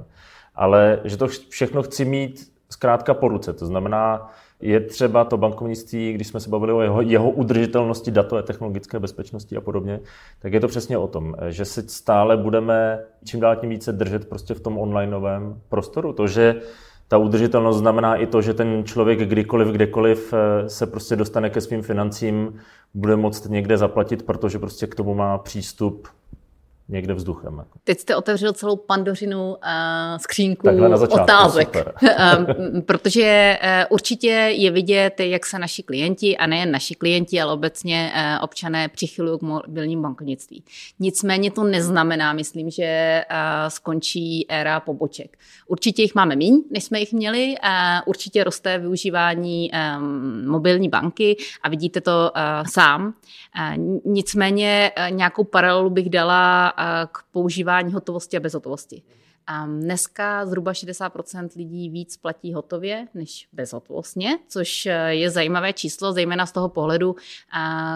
ale 0.55 1.00
že 1.05 1.17
to 1.17 1.29
všechno 1.29 1.83
chci 1.83 2.05
mít 2.05 2.53
zkrátka 2.71 3.15
po 3.15 3.29
ruce, 3.29 3.53
to 3.53 3.67
znamená, 3.67 4.31
je 4.61 4.81
třeba 4.81 5.25
to 5.25 5.37
bankovnictví, 5.37 6.12
když 6.12 6.26
jsme 6.26 6.40
se 6.40 6.50
bavili 6.50 6.73
o 6.73 6.81
jeho, 6.81 7.02
jeho 7.02 7.31
udržitelnosti, 7.31 8.11
datové, 8.11 8.43
technologické 8.43 8.99
bezpečnosti 8.99 9.57
a 9.57 9.61
podobně, 9.61 10.00
tak 10.38 10.52
je 10.52 10.61
to 10.61 10.69
přesně 10.69 10.99
o 10.99 11.09
tom, 11.09 11.35
že 11.49 11.64
se 11.64 11.83
stále 11.88 12.37
budeme 12.37 12.99
čím 13.25 13.40
dál 13.40 13.57
tím 13.57 13.71
více 13.71 13.93
držet 13.93 14.29
prostě 14.29 14.55
v 14.55 14.61
tom 14.61 14.79
onlineovém 14.79 15.61
prostoru. 15.69 16.12
To, 16.12 16.26
že 16.26 16.61
ta 17.09 17.19
udržitelnost 17.19 17.79
znamená 17.79 18.17
i 18.17 18.26
to, 18.26 18.43
že 18.43 18.55
ten 18.55 18.85
člověk 18.85 19.19
kdykoliv, 19.19 19.69
kdekoliv 19.69 20.35
eh, 20.35 20.69
se 20.69 20.87
prostě 20.87 21.17
dostane 21.17 21.50
ke 21.50 21.61
svým 21.61 21.83
financím, 21.83 22.55
bude 22.95 23.17
moct 23.17 23.49
někde 23.49 23.76
zaplatit, 23.76 24.23
protože 24.23 24.59
prostě 24.59 24.87
k 24.87 24.95
tomu 24.95 25.14
má 25.14 25.38
přístup 25.38 26.09
někde 26.91 27.15
vzduchem. 27.15 27.59
Jako. 27.59 27.79
Teď 27.85 27.99
jste 27.99 28.17
otevřel 28.17 28.53
celou 28.53 28.77
pandořinu 28.77 29.49
uh, 29.49 29.57
skřínku 30.17 30.71
na 30.71 30.97
začátku, 30.97 31.23
otázek, 31.23 31.77
um, 31.77 32.83
protože 32.87 33.59
uh, 33.63 33.69
určitě 33.91 34.29
je 34.31 34.71
vidět, 34.71 35.21
jak 35.21 35.47
se 35.47 35.59
naši 35.59 35.83
klienti, 35.83 36.37
a 36.37 36.47
nejen 36.47 36.71
naši 36.71 36.95
klienti, 36.95 37.41
ale 37.41 37.53
obecně 37.53 38.13
uh, 38.15 38.45
občané 38.45 38.89
přichylují 38.89 39.39
k 39.39 39.43
mobilním 39.43 40.03
bankovnictví. 40.03 40.65
Nicméně 41.01 41.51
to 41.51 41.65
neznamená, 41.65 42.33
myslím, 42.33 42.71
že 42.71 43.23
uh, 43.31 43.69
skončí 43.69 44.47
éra 44.49 44.81
poboček. 44.81 45.39
Určitě 45.67 46.03
jich 46.03 46.15
máme 46.15 46.37
míň, 46.37 46.63
než 46.71 46.85
jsme 46.85 47.01
jich 47.01 47.13
měli, 47.13 47.55
uh, 47.65 47.71
určitě 48.07 48.45
roste 48.45 48.79
využívání 48.79 49.71
um, 49.71 50.47
mobilní 50.47 50.89
banky 50.89 51.37
a 51.63 51.69
vidíte 51.69 52.01
to 52.01 52.33
uh, 52.37 52.67
sám. 52.71 53.15
Uh, 53.77 54.01
nicméně 54.05 54.93
uh, 54.99 55.17
nějakou 55.17 55.45
paralelu 55.45 55.91
bych 55.91 56.11
dala 56.11 56.73
k 57.13 57.19
používání 57.31 57.93
hotovosti 57.93 58.37
a 58.37 58.41
bezhotovosti. 58.41 59.03
A 59.47 59.67
dneska 59.67 60.47
zhruba 60.47 60.73
60% 60.73 61.49
lidí 61.57 61.91
víc 61.91 62.17
platí 62.17 62.55
hotově 62.55 63.07
než 63.15 63.49
bezhotovostně, 63.53 64.39
což 64.49 64.89
je 65.09 65.31
zajímavé 65.31 65.73
číslo, 65.73 66.13
zejména 66.13 66.47
z 66.47 66.53
toho 66.53 66.69
pohledu, 66.69 67.17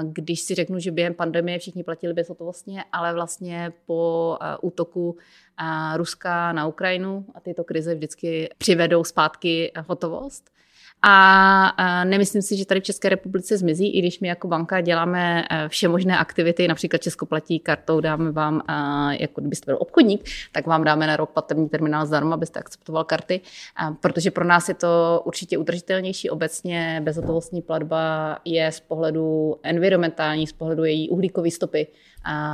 když 0.02 0.40
si 0.40 0.54
řeknu, 0.54 0.78
že 0.78 0.90
během 0.90 1.14
pandemie 1.14 1.58
všichni 1.58 1.84
platili 1.84 2.14
bezhotovostně, 2.14 2.84
ale 2.92 3.14
vlastně 3.14 3.72
po 3.86 4.38
útoku 4.62 5.16
Ruska 5.96 6.52
na 6.52 6.66
Ukrajinu 6.66 7.26
a 7.34 7.40
tyto 7.40 7.64
krize 7.64 7.94
vždycky 7.94 8.48
přivedou 8.58 9.04
zpátky 9.04 9.72
hotovost. 9.86 10.50
A 11.06 12.04
nemyslím 12.04 12.42
si, 12.42 12.56
že 12.56 12.66
tady 12.66 12.80
v 12.80 12.84
České 12.84 13.08
republice 13.08 13.58
zmizí, 13.58 13.96
i 13.96 13.98
když 13.98 14.20
my 14.20 14.28
jako 14.28 14.48
banka 14.48 14.80
děláme 14.80 15.44
e, 15.50 15.68
vše 15.68 15.88
možné 15.88 16.18
aktivity, 16.18 16.68
například 16.68 17.02
Česko 17.02 17.26
platí 17.26 17.58
kartou, 17.60 18.00
dáme 18.00 18.32
vám, 18.32 18.62
jako 19.20 19.40
kdybyste 19.40 19.66
byl 19.66 19.76
obchodník, 19.80 20.24
tak 20.52 20.66
vám 20.66 20.84
dáme 20.84 21.06
na 21.06 21.16
rok 21.16 21.30
platební 21.30 21.68
terminál 21.68 22.06
zdarma, 22.06 22.34
abyste 22.34 22.60
akceptoval 22.60 23.04
karty, 23.04 23.40
protože 24.00 24.30
pro 24.30 24.44
nás 24.44 24.68
je 24.68 24.74
to 24.74 25.22
určitě 25.24 25.58
udržitelnější. 25.58 26.30
Obecně 26.30 27.00
bezhotovostní 27.04 27.62
platba 27.62 28.38
je 28.44 28.72
z 28.72 28.80
pohledu 28.80 29.56
environmentální, 29.62 30.46
z 30.46 30.52
pohledu 30.52 30.84
její 30.84 31.10
uhlíkové 31.10 31.50
stopy 31.50 31.86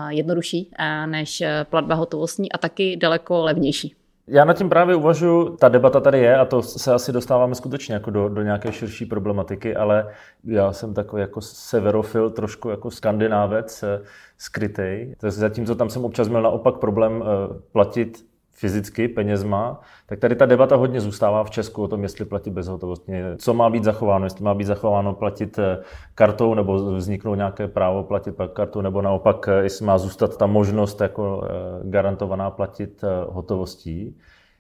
jednodušší 0.09 0.71
než 1.07 1.43
platba 1.65 1.95
hotovostní 1.95 2.53
a 2.53 2.59
taky 2.59 2.97
daleko 2.97 3.43
levnější. 3.43 3.95
Já 4.27 4.45
nad 4.45 4.59
tím 4.59 4.69
právě 4.69 4.97
uvažuji, 4.97 5.57
ta 5.57 5.69
debata 5.69 6.01
tady 6.01 6.19
je 6.19 6.37
a 6.37 6.45
to 6.45 6.63
se 6.63 6.95
asi 6.95 7.13
dostáváme 7.13 7.55
skutečně 7.55 7.95
jako 7.95 8.11
do, 8.11 8.29
do 8.29 8.43
nějaké 8.43 8.73
širší 8.73 9.07
problematiky, 9.07 9.77
ale 9.77 10.07
já 10.45 10.73
jsem 10.73 10.95
takový 10.95 11.23
jako 11.23 11.41
severofil, 11.41 12.31
trošku 12.31 12.69
jako 12.69 12.91
skandinávec 12.91 13.83
eh, 13.83 14.03
skrytej. 14.39 15.15
Zatímco 15.23 15.75
tam 15.75 15.91
jsem 15.91 16.05
občas 16.05 16.29
měl 16.29 16.43
naopak 16.43 16.79
problém 16.79 17.23
eh, 17.23 17.61
platit 17.73 18.30
fyzicky 18.61 19.09
penězma, 19.09 19.81
tak 20.07 20.19
tady 20.19 20.37
ta 20.37 20.47
debata 20.47 20.77
hodně 20.77 21.01
zůstává 21.01 21.45
v 21.45 21.51
Česku 21.51 21.83
o 21.83 21.89
tom, 21.89 22.03
jestli 22.03 22.25
platit 22.25 22.51
bezhotovostně. 22.51 23.25
Co 23.39 23.55
má 23.55 23.71
být 23.71 23.85
zachováno, 23.85 24.27
jestli 24.27 24.45
má 24.45 24.55
být 24.55 24.65
zachováno 24.65 25.15
platit 25.15 25.59
eh, 25.59 25.79
kartou, 26.15 26.55
nebo 26.55 26.95
vzniknou 26.95 27.35
nějaké 27.35 27.69
právo 27.69 28.03
platit 28.03 28.35
kartou, 28.53 28.81
nebo 28.81 29.03
naopak, 29.03 29.49
eh, 29.49 29.63
jestli 29.63 29.87
má 29.87 29.99
zůstat 29.99 30.37
ta 30.37 30.47
možnost 30.47 31.01
jako 31.01 31.45
eh, 31.45 31.51
garantovaná 31.91 32.51
platit 32.51 33.05
hotovostí. 33.29 34.17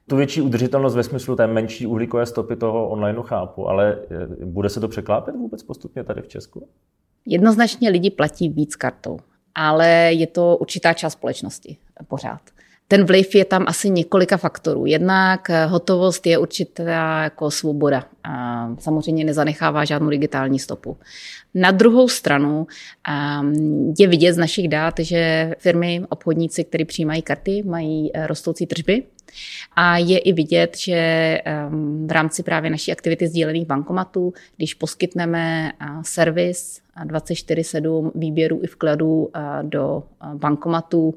Tu 0.09 0.17
větší 0.17 0.43
udržitelnost 0.43 0.95
ve 0.95 1.03
smyslu 1.03 1.37
té 1.37 1.47
menší 1.47 1.87
uhlíkové 1.87 2.27
stopy 2.27 2.57
toho 2.57 2.89
online 2.89 3.23
chápu, 3.23 3.69
ale 3.69 3.99
bude 4.45 4.69
se 4.69 4.81
to 4.81 4.89
překlápět 4.89 5.37
vůbec 5.37 5.63
postupně 5.63 6.05
tady 6.05 6.23
v 6.23 6.29
Česku? 6.29 6.69
Jednoznačně 7.27 7.91
lidi 7.91 8.11
platí 8.11 8.49
víc 8.49 8.77
kartou, 8.77 9.19
ale 9.55 9.89
je 10.13 10.27
to 10.27 10.57
určitá 10.57 10.93
část 10.93 11.13
společnosti 11.13 11.77
pořád. 12.09 12.41
Ten 12.91 13.05
vliv 13.05 13.35
je 13.35 13.45
tam 13.45 13.65
asi 13.67 13.91
několika 13.91 14.37
faktorů. 14.37 14.87
Jednak 14.87 15.51
eh, 15.51 15.67
hotovost 15.67 16.27
je 16.27 16.39
určitá 16.39 17.23
jako 17.23 17.51
svoboda. 17.51 18.05
A 18.25 18.69
samozřejmě 18.79 19.25
nezanechává 19.25 19.85
žádnou 19.85 20.11
digitální 20.11 20.59
stopu. 20.59 20.97
Na 21.55 21.71
druhou 21.71 22.09
stranu 22.09 22.67
ehm, 23.09 23.95
je 23.99 24.09
vidět 24.09 24.33
z 24.33 24.37
našich 24.37 24.69
dát, 24.69 24.95
že 24.99 25.55
firmy, 25.59 26.03
obchodníci, 26.09 26.65
kteří 26.65 26.85
přijímají 26.85 27.23
karty, 27.23 27.63
mají 27.63 28.11
eh, 28.15 28.27
rostoucí 28.27 28.67
tržby. 28.67 29.03
A 29.77 29.99
je 29.99 30.19
i 30.19 30.33
vidět, 30.33 30.77
že 30.79 30.95
ehm, 31.45 32.07
v 32.07 32.13
rámci 32.13 32.43
právě 32.43 32.71
naší 32.71 32.93
aktivity 32.93 33.29
sdílených 33.29 33.67
bankomatů, 33.67 34.33
když 34.57 34.75
poskytneme 34.75 35.73
eh, 35.81 35.87
servis 36.03 36.81
24-7 37.05 38.11
výběru 38.15 38.61
i 38.63 38.67
vkladů 38.67 39.31
do 39.63 40.03
bankomatů, 40.35 41.15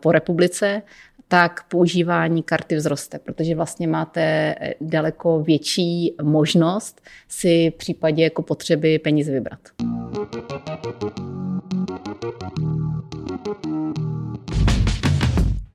po 0.00 0.12
republice, 0.12 0.82
tak 1.28 1.68
používání 1.68 2.42
karty 2.42 2.76
vzroste, 2.76 3.18
protože 3.18 3.54
vlastně 3.54 3.88
máte 3.88 4.20
eh, 4.60 4.74
daleko 4.80 5.40
větší 5.40 6.16
možnost 6.22 7.00
si 7.28 7.70
v 7.70 7.78
případě 7.78 8.22
jako 8.22 8.42
potřeby 8.42 8.98
peníze 8.98 9.32
vybrat. 9.32 9.58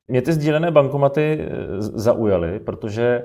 Mě 0.07 0.21
ty 0.21 0.33
sdílené 0.33 0.71
bankomaty 0.71 1.39
eh, 1.41 1.47
zaujaly, 1.81 2.59
protože 2.59 3.23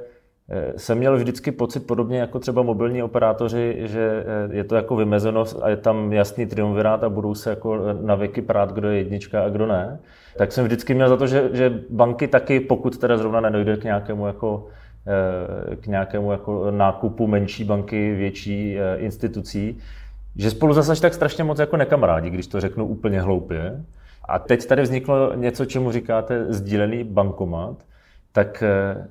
jsem 0.76 0.98
měl 0.98 1.16
vždycky 1.16 1.52
pocit, 1.52 1.86
podobně 1.86 2.18
jako 2.18 2.38
třeba 2.38 2.62
mobilní 2.62 3.02
operátoři, 3.02 3.76
že 3.78 4.24
je 4.50 4.64
to 4.64 4.76
jako 4.76 4.96
vymezeno 4.96 5.44
a 5.62 5.68
je 5.68 5.76
tam 5.76 6.12
jasný 6.12 6.46
triumvirát 6.46 7.04
a 7.04 7.08
budou 7.08 7.34
se 7.34 7.50
jako 7.50 7.80
na 8.00 8.14
věky 8.14 8.42
prát, 8.42 8.72
kdo 8.72 8.88
je 8.88 8.98
jednička 8.98 9.44
a 9.44 9.48
kdo 9.48 9.66
ne 9.66 9.98
tak 10.36 10.52
jsem 10.52 10.64
vždycky 10.64 10.94
měl 10.94 11.08
za 11.08 11.16
to, 11.16 11.26
že, 11.26 11.48
že 11.52 11.80
banky 11.90 12.28
taky, 12.28 12.60
pokud 12.60 12.98
teda 12.98 13.16
zrovna 13.16 13.40
nedojde 13.40 13.76
k 13.76 13.84
nějakému 13.84 14.26
jako 14.26 14.66
eh, 15.70 15.76
k 15.76 15.86
nějakému 15.86 16.32
jako 16.32 16.70
nákupu 16.70 17.26
menší 17.26 17.64
banky, 17.64 18.14
větší 18.14 18.78
eh, 18.78 18.96
institucí, 18.96 19.78
že 20.36 20.50
spolu 20.50 20.74
zase 20.74 21.00
tak 21.00 21.14
strašně 21.14 21.44
moc 21.44 21.58
jako 21.58 21.76
nekamarádí, 21.76 22.30
když 22.30 22.46
to 22.46 22.60
řeknu 22.60 22.86
úplně 22.86 23.20
hloupě. 23.20 23.84
A 24.28 24.38
teď 24.38 24.66
tady 24.66 24.82
vzniklo 24.82 25.34
něco, 25.34 25.64
čemu 25.64 25.92
říkáte 25.92 26.52
sdílený 26.52 27.04
bankomat, 27.04 27.76
tak 28.32 28.62
eh, 28.62 29.08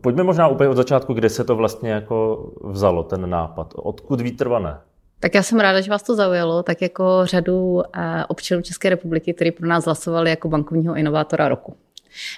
pojďme 0.00 0.22
možná 0.22 0.48
úplně 0.48 0.68
od 0.68 0.76
začátku, 0.76 1.14
kde 1.14 1.30
se 1.30 1.44
to 1.44 1.56
vlastně 1.56 1.90
jako 1.90 2.48
vzalo, 2.64 3.02
ten 3.02 3.30
nápad. 3.30 3.74
Odkud 3.76 4.20
výtrvané? 4.20 4.80
Tak 5.20 5.34
já 5.34 5.42
jsem 5.42 5.60
ráda, 5.60 5.80
že 5.80 5.90
vás 5.90 6.02
to 6.02 6.14
zaujalo, 6.14 6.62
tak 6.62 6.82
jako 6.82 7.20
řadu 7.24 7.82
eh, 7.96 8.24
občanů 8.28 8.62
České 8.62 8.88
republiky, 8.88 9.34
kteří 9.34 9.50
pro 9.50 9.68
nás 9.68 9.84
hlasovali 9.84 10.30
jako 10.30 10.48
bankovního 10.48 10.94
inovátora 10.94 11.48
roku. 11.48 11.76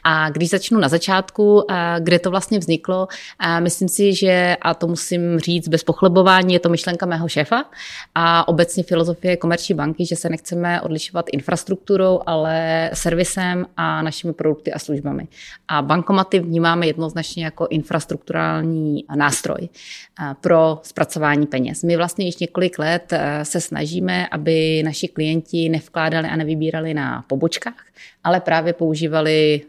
A 0.04 0.30
když 0.30 0.50
začnu 0.50 0.80
na 0.80 0.88
začátku, 0.88 1.64
kde 1.98 2.18
to 2.18 2.30
vlastně 2.30 2.58
vzniklo, 2.58 3.08
myslím 3.60 3.88
si, 3.88 4.14
že, 4.14 4.56
a 4.62 4.74
to 4.74 4.86
musím 4.86 5.38
říct 5.38 5.68
bez 5.68 5.84
pochlebování, 5.84 6.54
je 6.54 6.60
to 6.60 6.68
myšlenka 6.68 7.06
mého 7.06 7.28
šéfa 7.28 7.64
a 8.14 8.48
obecně 8.48 8.82
filozofie 8.82 9.36
komerční 9.36 9.74
banky, 9.74 10.06
že 10.06 10.16
se 10.16 10.28
nechceme 10.28 10.80
odlišovat 10.80 11.26
infrastrukturou, 11.32 12.20
ale 12.26 12.90
servisem 12.94 13.66
a 13.76 14.02
našimi 14.02 14.32
produkty 14.32 14.72
a 14.72 14.78
službami. 14.78 15.28
A 15.68 15.82
bankomaty 15.82 16.40
vnímáme 16.40 16.86
jednoznačně 16.86 17.44
jako 17.44 17.66
infrastrukturální 17.70 19.04
nástroj 19.14 19.68
pro 20.40 20.78
zpracování 20.82 21.46
peněz. 21.46 21.82
My 21.82 21.96
vlastně 21.96 22.24
již 22.24 22.36
několik 22.36 22.78
let 22.78 23.12
se 23.42 23.60
snažíme, 23.60 24.26
aby 24.28 24.82
naši 24.82 25.08
klienti 25.08 25.68
nevkládali 25.68 26.28
a 26.28 26.36
nevybírali 26.36 26.94
na 26.94 27.24
pobočkách, 27.26 27.85
ale 28.24 28.40
právě 28.40 28.72
používali 28.72 29.60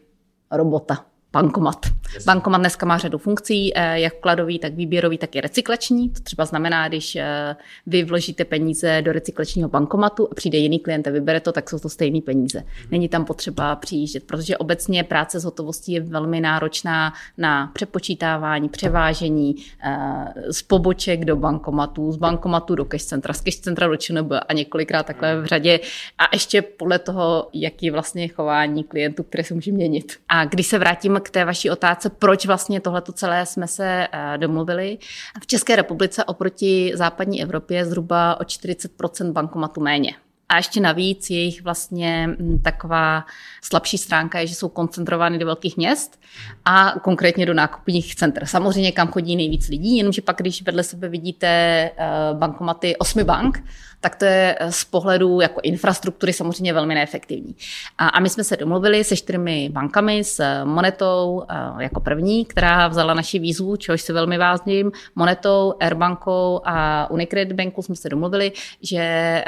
robota 0.52 1.06
bankomat. 1.34 1.86
Bankomat 2.26 2.62
dneska 2.62 2.86
má 2.86 2.98
řadu 2.98 3.18
funkcí, 3.18 3.78
eh, 3.78 4.00
jak 4.00 4.14
vkladový, 4.14 4.60
tak 4.60 4.74
výběrový, 4.74 5.18
tak 5.18 5.36
i 5.36 5.42
recyklační. 5.42 6.10
To 6.10 6.20
třeba 6.20 6.46
znamená, 6.46 6.88
když 6.88 7.16
eh, 7.16 7.56
vy 7.88 8.04
vložíte 8.04 8.46
peníze 8.46 9.02
do 9.02 9.12
recyklačního 9.12 9.70
bankomatu 9.70 10.28
a 10.32 10.36
přijde 10.36 10.58
jiný 10.58 10.80
klient 10.80 11.08
a 11.08 11.12
vybere 11.12 11.40
to, 11.40 11.52
tak 11.52 11.70
jsou 11.70 11.80
to 11.80 11.90
stejné 11.90 12.22
peníze. 12.22 12.60
Mhm. 12.60 12.88
Není 12.92 13.10
tam 13.10 13.26
potřeba 13.26 13.76
přijíždět, 13.76 14.24
protože 14.24 14.58
obecně 14.58 15.04
práce 15.04 15.40
s 15.40 15.44
hotovostí 15.44 15.92
je 15.92 16.02
velmi 16.02 16.42
náročná 16.42 17.14
na 17.38 17.72
přepočítávání, 17.74 18.70
převážení 18.70 19.56
eh, 19.84 20.54
z 20.54 20.62
poboček 20.62 21.26
do 21.26 21.36
bankomatu, 21.36 22.12
z 22.12 22.18
bankomatu 22.18 22.76
do 22.76 22.86
cash 22.86 23.04
centra, 23.04 23.34
z 23.34 23.42
cash 23.42 23.56
centra 23.56 23.88
do 23.88 23.98
ČNB 23.98 24.32
a 24.48 24.54
několikrát 24.54 25.06
takhle 25.06 25.42
v 25.42 25.46
řadě. 25.46 25.80
A 26.18 26.24
ještě 26.34 26.62
podle 26.62 27.00
toho, 27.00 27.50
jaký 27.54 27.86
je 27.86 27.92
vlastně 27.92 28.28
chování 28.28 28.84
klientů, 28.84 29.24
které 29.24 29.44
se 29.44 29.54
může 29.54 29.72
měnit. 29.72 30.18
A 30.30 30.46
když 30.46 30.68
se 30.68 30.80
vrátím 30.80 31.20
k 31.24 31.30
té 31.30 31.46
vaší 31.46 31.70
otázce, 31.70 31.97
proč 32.20 32.46
vlastně 32.46 32.82
tohleto 32.82 33.12
celé 33.12 33.46
jsme 33.46 33.68
se 33.68 34.08
eh, 34.12 34.38
domluvili. 34.38 34.98
V 35.42 35.48
České 35.48 35.76
republice 35.76 36.24
oproti 36.24 36.92
západní 36.96 37.42
Evropě 37.42 37.86
zhruba 37.86 38.40
o 38.40 38.44
40% 38.44 39.32
bankomatu 39.32 39.82
méně. 39.82 40.14
A 40.50 40.58
ještě 40.58 40.80
navíc 40.80 41.30
jejich 41.30 41.62
vlastně 41.62 42.28
mm, 42.28 42.60
taková 42.64 43.26
slabší 43.62 43.98
stránka 43.98 44.40
je, 44.40 44.48
že 44.48 44.56
jsou 44.56 44.70
koncentrovány 44.70 45.38
do 45.38 45.46
velkých 45.46 45.78
měst 45.78 46.20
a 46.66 46.94
konkrétně 47.04 47.46
do 47.46 47.54
nákupních 47.54 48.16
center. 48.16 48.46
Samozřejmě, 48.46 48.92
kam 48.92 49.08
chodí 49.08 49.36
nejvíc 49.36 49.68
lidí, 49.68 49.98
jenomže 49.98 50.22
pak, 50.22 50.38
když 50.38 50.62
vedle 50.62 50.84
sebe 50.84 51.10
vidíte 51.10 51.48
eh, 51.48 51.94
bankomaty 52.34 52.98
osmi 52.98 53.24
bank, 53.24 53.64
tak 54.00 54.16
to 54.16 54.26
je 54.26 54.56
eh, 54.60 54.72
z 54.72 54.84
pohledu 54.84 55.42
jako 55.42 55.62
infrastruktury 55.64 56.34
samozřejmě 56.34 56.74
velmi 56.74 56.96
neefektivní. 56.96 57.56
A, 57.98 58.20
my 58.20 58.30
jsme 58.30 58.44
se 58.44 58.58
domluvili 58.58 59.04
se 59.04 59.16
čtyřmi 59.16 59.70
bankami, 59.70 60.24
s 60.24 60.64
Monetou 60.64 61.44
eh, 61.50 61.84
jako 61.84 62.00
první, 62.00 62.46
která 62.46 62.88
vzala 62.88 63.14
naši 63.14 63.40
výzvu, 63.40 63.76
čehož 63.76 64.02
se 64.02 64.14
velmi 64.14 64.38
vážním, 64.38 64.92
Monetou, 65.16 65.74
Airbankou 65.80 66.62
a 66.66 67.10
Unicredit 67.12 67.54
Banku 67.54 67.82
jsme 67.82 67.96
se 67.96 68.10
domluvili, 68.10 68.52
že 68.82 68.98
eh, 69.00 69.44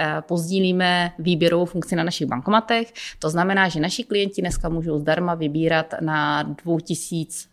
výběrovou 1.20 1.66
funkci 1.66 1.96
na 1.96 2.04
našich 2.04 2.28
bankomatech. 2.28 2.94
To 3.20 3.30
znamená, 3.30 3.70
že 3.70 3.80
naši 3.80 4.04
klienti 4.04 4.42
dneska 4.42 4.70
můžou 4.70 5.00
zdarma 5.00 5.36
vybírat 5.36 5.94
na 6.02 6.44
2000 6.44 7.50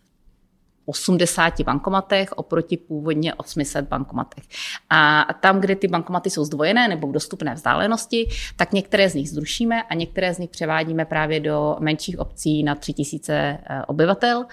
80 0.87 1.61
bankomatech 1.61 2.33
oproti 2.33 2.77
původně 2.77 3.33
800 3.33 3.87
bankomatech. 3.87 4.43
A 4.89 5.27
tam, 5.39 5.59
kde 5.59 5.75
ty 5.75 5.87
bankomaty 5.87 6.29
jsou 6.29 6.43
zdvojené 6.43 6.87
nebo 6.87 7.07
v 7.07 7.11
dostupné 7.11 7.53
vzdálenosti, 7.53 8.27
tak 8.55 8.73
některé 8.73 9.09
z 9.09 9.13
nich 9.15 9.29
zrušíme 9.29 9.83
a 9.83 9.93
některé 9.93 10.33
z 10.33 10.37
nich 10.37 10.49
převádíme 10.49 11.05
právě 11.05 11.39
do 11.39 11.75
menších 11.79 12.19
obcí 12.19 12.63
na 12.63 12.75
3000 12.75 13.33
eh, 13.33 13.81
obyvatel, 13.87 14.45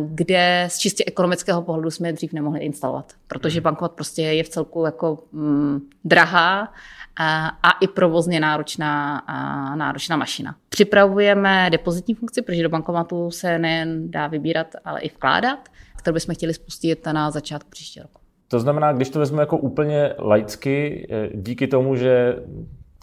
kde 0.00 0.66
z 0.70 0.78
čistě 0.78 1.04
ekonomického 1.06 1.62
pohledu 1.62 1.90
jsme 1.90 2.08
je 2.08 2.12
dřív 2.12 2.32
nemohli 2.32 2.60
instalovat, 2.60 3.12
protože 3.34 3.60
bankomat 3.60 3.92
prostě 3.92 4.22
je 4.22 4.44
v 4.44 4.48
celku 4.48 4.84
jako 4.84 5.24
mm, 5.32 5.80
drahá 6.04 6.72
a, 7.16 7.48
a 7.62 7.70
i 7.80 7.88
provozně 7.88 8.40
náročná, 8.40 9.18
a 9.18 9.76
náročná 9.76 10.16
mašina. 10.16 10.56
Připravujeme 10.68 11.70
depozitní 11.70 12.14
funkci, 12.14 12.42
protože 12.42 12.62
do 12.62 12.68
bankomatu 12.68 13.30
se 13.30 13.58
nejen 13.58 14.10
dá 14.10 14.26
vybírat, 14.26 14.66
ale 14.84 15.00
i 15.00 15.08
vkládat, 15.08 15.68
kterou 15.98 16.14
bychom 16.14 16.34
chtěli 16.34 16.54
spustit 16.54 17.06
na 17.06 17.30
začátku 17.30 17.70
příštího 17.70 18.02
roku. 18.02 18.20
To 18.48 18.60
znamená, 18.60 18.92
když 18.92 19.10
to 19.10 19.18
vezmu 19.18 19.40
jako 19.40 19.58
úplně 19.58 20.14
laicky, 20.18 21.06
eh, 21.10 21.28
díky 21.34 21.66
tomu, 21.66 21.96
že 21.96 22.36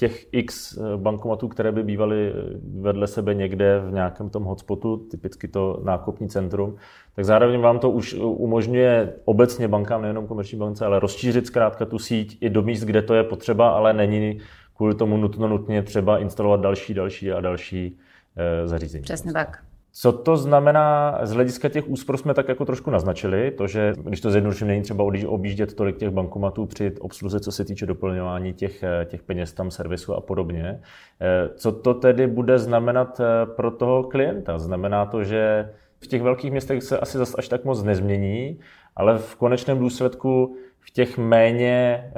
těch 0.02 0.28
x 0.32 0.78
eh, 0.78 0.98
bankomatů, 0.98 1.48
které 1.48 1.72
by 1.72 1.84
bývaly 1.84 2.30
eh, 2.30 2.34
vedle 2.82 3.08
sebe 3.08 3.34
někde 3.34 3.80
v 3.80 3.92
nějakém 3.94 4.30
tom 4.30 4.44
hotspotu, 4.44 4.98
typicky 4.98 5.48
to 5.48 5.82
nákupní 5.84 6.30
centrum, 6.30 6.76
tak 7.16 7.26
zároveň 7.26 7.62
vám 7.62 7.80
to 7.80 7.90
už 7.90 8.14
umožňuje 8.14 9.14
obecně 9.26 9.68
bankám, 9.68 10.02
nejenom 10.02 10.28
komerční 10.28 10.58
bance, 10.58 10.86
ale 10.86 11.00
rozšířit 11.00 11.48
zkrátka 11.48 11.86
tu 11.86 12.00
síť 12.00 12.38
i 12.42 12.50
do 12.50 12.62
míst, 12.62 12.84
kde 12.84 13.02
to 13.02 13.14
je 13.14 13.24
potřeba, 13.24 13.70
ale 13.70 13.94
není 13.94 14.40
kvůli 14.78 14.96
tomu 14.96 15.18
nutno 15.18 15.48
nutně 15.48 15.84
třeba 15.84 16.18
instalovat 16.18 16.62
další, 16.62 16.94
další 16.94 17.32
a 17.32 17.42
další 17.42 17.98
eh, 18.38 18.68
zařízení. 18.68 19.04
Přesně 19.04 19.34
tak. 19.34 19.71
Co 19.94 20.12
to 20.12 20.38
znamená 20.38 21.20
z 21.24 21.32
hlediska 21.32 21.70
těch 21.70 21.90
úspor 21.90 22.18
jsme 22.18 22.34
tak 22.34 22.48
jako 22.48 22.66
trošku 22.66 22.92
naznačili, 22.92 23.52
to, 23.52 23.68
že 23.68 23.94
když 24.04 24.22
to 24.22 24.32
zjednoduším, 24.32 24.68
není 24.68 24.82
třeba 24.82 25.04
objíždět 25.28 25.74
tolik 25.74 25.98
těch 25.98 26.10
bankomatů 26.10 26.66
při 26.66 26.92
obsluze, 27.00 27.40
co 27.40 27.52
se 27.52 27.66
týče 27.66 27.86
doplňování 27.86 28.54
těch, 28.54 28.84
eh, 28.84 29.06
těch 29.06 29.24
peněz 29.24 29.54
tam, 29.54 29.72
servisu 29.72 30.14
a 30.14 30.22
podobně. 30.22 30.82
Eh, 31.22 31.50
co 31.56 31.72
to 31.72 31.94
tedy 31.94 32.28
bude 32.28 32.60
znamenat 32.60 33.20
eh, 33.20 33.46
pro 33.46 33.72
toho 33.72 34.04
klienta? 34.04 34.58
Znamená 34.58 35.06
to, 35.06 35.24
že 35.24 35.70
v 36.00 36.08
těch 36.08 36.22
velkých 36.22 36.52
městech 36.52 36.84
se 36.84 37.00
asi 37.00 37.18
zase 37.18 37.38
až 37.38 37.48
tak 37.48 37.66
moc 37.66 37.84
nezmění, 37.84 38.60
ale 38.96 39.18
v 39.18 39.36
konečném 39.36 39.80
důsledku 39.80 40.56
v 40.80 40.92
těch 40.92 41.18
méně 41.18 42.12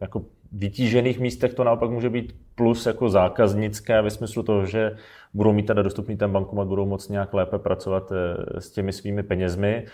jako 0.00 0.22
vytížených 0.52 1.20
místech 1.20 1.54
to 1.54 1.64
naopak 1.64 1.90
může 1.90 2.10
být 2.10 2.36
plus 2.54 2.86
jako 2.86 3.08
zákaznické 3.08 4.02
ve 4.02 4.10
smyslu 4.10 4.42
toho, 4.42 4.66
že 4.66 4.96
budou 5.34 5.52
mít 5.52 5.66
teda 5.66 5.82
dostupný 5.82 6.16
ten 6.16 6.32
bankomat, 6.32 6.68
budou 6.68 6.86
moct 6.86 7.08
nějak 7.08 7.34
lépe 7.34 7.58
pracovat 7.58 8.12
eh, 8.12 8.60
s 8.60 8.70
těmi 8.70 8.92
svými 8.92 9.22
penězmi. 9.22 9.86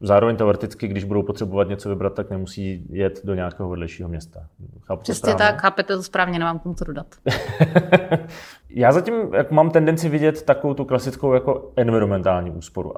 Zároveň 0.00 0.36
teoreticky, 0.36 0.88
když 0.88 1.04
budou 1.04 1.22
potřebovat 1.22 1.68
něco 1.68 1.88
vybrat, 1.88 2.14
tak 2.14 2.30
nemusí 2.30 2.86
jet 2.90 3.20
do 3.24 3.34
nějakého 3.34 3.68
vedlejšího 3.68 4.08
města. 4.08 4.46
Chápu 4.80 5.02
Přesně 5.02 5.34
tak, 5.34 5.60
chápete 5.60 5.96
to 5.96 6.02
správně, 6.02 6.38
nemám 6.38 6.58
k 6.58 6.62
tomu 6.62 6.74
co 6.74 6.84
dodat. 6.84 7.06
Já 8.74 8.92
zatím 8.92 9.14
jak 9.34 9.50
mám 9.50 9.70
tendenci 9.70 10.08
vidět 10.08 10.42
takovou 10.42 10.74
tu 10.74 10.84
klasickou 10.84 11.32
jako 11.32 11.72
environmentální 11.76 12.50
úsporu. 12.50 12.92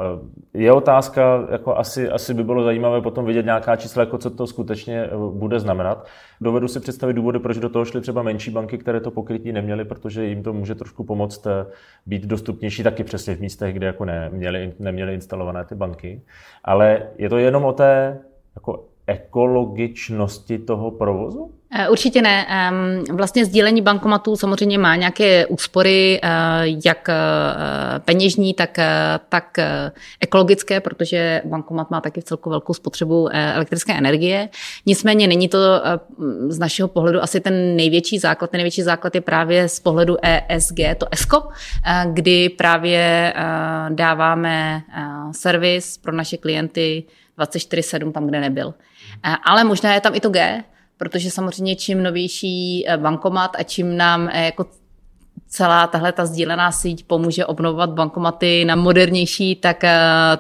Je 0.55 0.73
otázka, 0.73 1.47
jako 1.51 1.77
asi, 1.77 2.11
asi 2.11 2.35
by 2.35 2.45
bylo 2.45 2.65
zajímavé 2.65 3.01
potom 3.01 3.25
vidět 3.25 3.45
nějaká 3.45 3.77
čísla, 3.77 4.03
jako 4.03 4.19
co 4.19 4.31
to 4.31 4.47
skutečně 4.47 5.05
eh, 5.05 5.11
bude 5.33 5.61
znamenat. 5.61 6.07
Dovedu 6.41 6.69
si 6.69 6.81
představit 6.81 7.15
důvody, 7.15 7.39
proč 7.39 7.59
do 7.59 7.69
toho 7.69 7.85
šly 7.85 8.01
třeba 8.01 8.23
menší 8.23 8.51
banky, 8.51 8.79
které 8.79 9.01
to 9.01 9.11
pokrytí 9.11 9.53
neměly, 9.53 9.85
protože 9.85 10.25
jim 10.25 10.43
to 10.43 10.53
může 10.53 10.75
trošku 10.75 11.05
pomoct 11.05 11.47
eh, 11.47 11.67
být 12.07 12.27
dostupnější 12.27 12.83
taky 12.83 13.05
přesně 13.05 13.35
v 13.35 13.41
místech, 13.41 13.75
kde 13.75 13.87
jako 13.87 14.05
neměly, 14.05 14.73
neměly 14.79 15.15
instalované 15.15 15.65
ty 15.65 15.75
banky. 15.75 16.23
Ale 16.65 17.03
je 17.19 17.29
to 17.29 17.39
jenom 17.39 17.65
o 17.65 17.73
té 17.73 18.21
jako 18.57 18.85
ekologičnosti 19.07 20.59
toho 20.59 20.91
provozu? 20.91 21.53
Eh, 21.77 21.89
určitě 21.89 22.23
ne. 22.23 22.47
Vlastně 23.13 23.45
sdílení 23.45 23.83
bankomatů 23.83 24.37
samozřejmě 24.37 24.79
má 24.79 24.97
nějaké 24.97 25.47
úspory, 25.47 26.21
eh, 26.23 26.29
jak 26.85 27.09
eh, 27.09 27.15
peněžní, 27.99 28.55
tak, 28.55 28.79
tak 29.29 29.59
ekologické, 30.21 30.81
protože 30.81 31.43
bankomat 31.45 31.91
má 31.91 32.01
taky 32.01 32.21
v 32.21 32.25
celku 32.25 32.51
velkou 32.51 32.75
spotřebu 32.75 33.29
elektrické 33.33 33.93
energie. 33.93 34.49
Nicméně 34.87 35.27
není 35.27 35.49
to 35.49 35.59
z 36.49 36.59
našeho 36.59 36.89
pohledu 36.89 37.23
asi 37.23 37.41
ten 37.41 37.77
největší 37.77 38.19
základ. 38.19 38.51
Ten 38.51 38.59
největší 38.59 38.83
základ 38.83 39.15
je 39.15 39.21
právě 39.21 39.69
z 39.69 39.81
pohledu 39.81 40.17
ESG, 40.23 40.79
to 40.99 41.07
ESCO, 41.11 41.49
kdy 42.13 42.49
právě 42.49 43.35
dáváme 43.89 44.83
servis 45.33 45.99
pro 45.99 46.13
naše 46.13 46.37
klienty 46.37 47.05
24-7 47.39 48.13
tam, 48.13 48.27
kde 48.27 48.41
nebyl. 48.41 48.75
Ale 49.45 49.65
možná 49.65 49.95
je 49.95 50.01
tam 50.01 50.15
i 50.15 50.21
to 50.21 50.31
G, 50.31 50.65
protože 51.05 51.31
samozřejmě 51.31 51.77
čím 51.77 52.03
novější 52.03 52.85
eh, 52.89 52.97
bankomat 52.97 53.57
a 53.59 53.63
čím 53.63 53.97
nám 53.97 54.29
eh, 54.33 54.45
jako 54.45 54.67
celá 55.49 55.87
tahle 55.87 56.13
ta 56.13 56.27
sdílená 56.27 56.73
síť 56.73 57.07
pomůže 57.07 57.47
obnovovat 57.47 57.91
bankomaty 57.91 58.65
na 58.65 58.77
modernější, 58.77 59.57
tak 59.57 59.85
eh, 59.85 59.93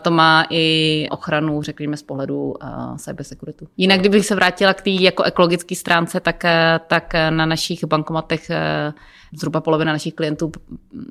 to 0.02 0.10
má 0.10 0.46
i 0.50 1.06
ochranu, 1.10 1.62
řekněme, 1.62 1.96
z 1.96 2.02
pohledu 2.02 2.54
cybersecurity. 2.98 3.66
Jinak, 3.76 4.00
kdybych 4.00 4.26
se 4.26 4.34
vrátila 4.34 4.74
k 4.74 4.82
té 4.82 4.90
jako 4.90 5.22
ekologické 5.22 5.74
stránce, 5.74 6.20
tak, 6.20 6.42
tak 6.86 7.14
na 7.30 7.46
našich 7.46 7.84
bankomatech 7.84 8.50
zhruba 9.36 9.60
polovina 9.60 9.92
našich 9.92 10.14
klientů 10.14 10.52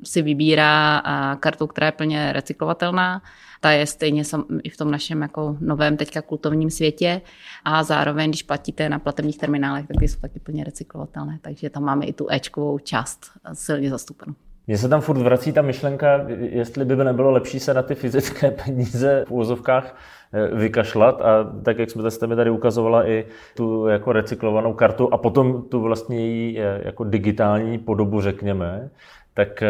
si 0.04 0.22
vybírá 0.22 1.02
kartu, 1.40 1.66
která 1.66 1.86
je 1.86 1.92
plně 1.92 2.32
recyklovatelná 2.32 3.22
ta 3.60 3.70
je 3.70 3.86
stejně 3.86 4.22
i 4.62 4.70
v 4.70 4.76
tom 4.76 4.90
našem 4.90 5.22
jako 5.22 5.56
novém 5.60 5.96
teďka 5.96 6.22
kultovním 6.22 6.70
světě. 6.70 7.20
A 7.64 7.82
zároveň, 7.82 8.30
když 8.30 8.42
platíte 8.42 8.88
na 8.88 8.98
platebních 8.98 9.38
terminálech, 9.38 9.86
tak 9.86 9.96
ty 9.98 10.08
jsou 10.08 10.20
taky 10.20 10.40
plně 10.40 10.64
recyklovatelné, 10.64 11.38
takže 11.42 11.70
tam 11.70 11.82
máme 11.82 12.06
i 12.06 12.12
tu 12.12 12.26
Ečkovou 12.30 12.78
část 12.78 13.30
silně 13.52 13.90
zastoupenou. 13.90 14.34
Mně 14.66 14.78
se 14.78 14.88
tam 14.88 15.00
furt 15.00 15.18
vrací 15.18 15.52
ta 15.52 15.62
myšlenka, 15.62 16.26
jestli 16.28 16.84
by 16.84 16.96
nebylo 16.96 17.30
lepší 17.30 17.60
se 17.60 17.74
na 17.74 17.82
ty 17.82 17.94
fyzické 17.94 18.50
peníze 18.64 19.24
v 19.28 19.30
úvozovkách 19.30 19.96
eh, 20.32 20.56
vykašlat. 20.56 21.20
A 21.20 21.44
tak, 21.62 21.78
jak 21.78 21.90
jsme 21.90 22.10
jste 22.10 22.26
mi 22.26 22.36
tady 22.36 22.50
ukazovala 22.50 23.08
i 23.08 23.26
tu 23.56 23.86
jako 23.86 24.12
recyklovanou 24.12 24.72
kartu 24.72 25.14
a 25.14 25.18
potom 25.18 25.62
tu 25.62 25.80
vlastně 25.80 26.26
její 26.26 26.60
eh, 26.60 26.80
jako 26.84 27.04
digitální 27.04 27.78
podobu, 27.78 28.20
řekněme, 28.20 28.90
tak 29.34 29.62
eh, 29.62 29.68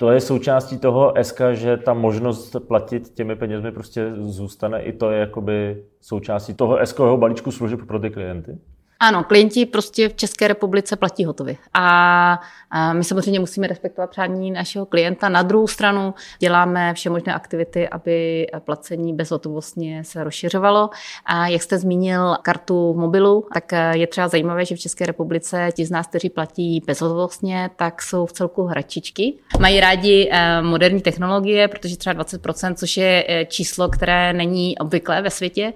to 0.00 0.10
je 0.10 0.20
součástí 0.20 0.78
toho 0.78 1.14
SK, 1.22 1.40
že 1.52 1.76
ta 1.76 1.94
možnost 1.94 2.56
platit 2.68 3.08
těmi 3.08 3.36
penězmi 3.36 3.72
prostě 3.72 4.12
zůstane. 4.14 4.82
I 4.82 4.92
to 4.92 5.10
je 5.10 5.20
jakoby 5.20 5.84
součástí 6.00 6.54
toho 6.54 6.86
SK 6.86 7.00
balíčku 7.16 7.52
služeb 7.52 7.80
pro 7.86 7.98
ty 7.98 8.10
klienty? 8.10 8.58
Ano, 9.02 9.24
klienti 9.24 9.66
prostě 9.66 10.08
v 10.08 10.14
České 10.14 10.48
republice 10.48 10.96
platí 10.96 11.24
hotově. 11.24 11.56
A, 11.74 12.40
a 12.70 12.92
my 12.92 13.04
samozřejmě 13.04 13.40
musíme 13.40 13.66
respektovat 13.66 14.10
přání 14.10 14.50
našeho 14.50 14.86
klienta. 14.86 15.28
Na 15.28 15.42
druhou 15.42 15.66
stranu 15.66 16.14
děláme 16.38 16.94
vše 16.94 17.10
možné 17.10 17.34
aktivity, 17.34 17.88
aby 17.88 18.46
placení 18.64 19.14
bezhotovostně 19.14 20.04
se 20.04 20.24
rozšiřovalo. 20.24 20.90
A 21.26 21.46
jak 21.46 21.62
jste 21.62 21.78
zmínil 21.78 22.36
kartu 22.42 22.92
v 22.92 22.96
mobilu, 22.96 23.46
tak 23.54 23.72
je 23.92 24.06
třeba 24.06 24.28
zajímavé, 24.28 24.64
že 24.64 24.76
v 24.76 24.78
České 24.78 25.06
republice 25.06 25.68
ti 25.72 25.86
z 25.86 25.90
nás, 25.90 26.06
kteří 26.06 26.30
platí 26.30 26.82
bezhotovostně, 26.86 27.70
tak 27.76 28.02
jsou 28.02 28.26
v 28.26 28.32
celku 28.32 28.62
hračičky. 28.62 29.34
Mají 29.60 29.80
rádi 29.80 30.28
eh, 30.32 30.62
moderní 30.62 31.00
technologie, 31.00 31.68
protože 31.68 31.96
třeba 31.96 32.24
20%, 32.24 32.74
což 32.74 32.96
je 32.96 33.24
eh, 33.28 33.44
číslo, 33.44 33.88
které 33.88 34.32
není 34.32 34.78
obvyklé 34.78 35.22
ve 35.22 35.30
světě, 35.30 35.72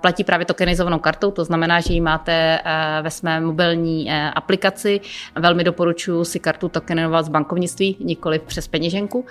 platí 0.00 0.24
právě 0.24 0.46
tokenizovanou 0.46 0.98
kartou, 0.98 1.30
to 1.30 1.44
znamená, 1.44 1.80
že 1.80 1.92
ji 1.92 2.00
máte 2.00 2.47
Eh, 2.48 3.02
ve 3.02 3.10
své 3.10 3.40
mobilní 3.40 4.10
eh, 4.10 4.30
aplikaci. 4.30 5.00
Velmi 5.40 5.64
doporučuji 5.64 6.24
si 6.24 6.38
kartu 6.38 6.68
tokenovat 6.68 7.24
z 7.24 7.28
bankovnictví, 7.28 7.96
nikoli 8.00 8.38
přes 8.38 8.68
peněženku 8.68 9.26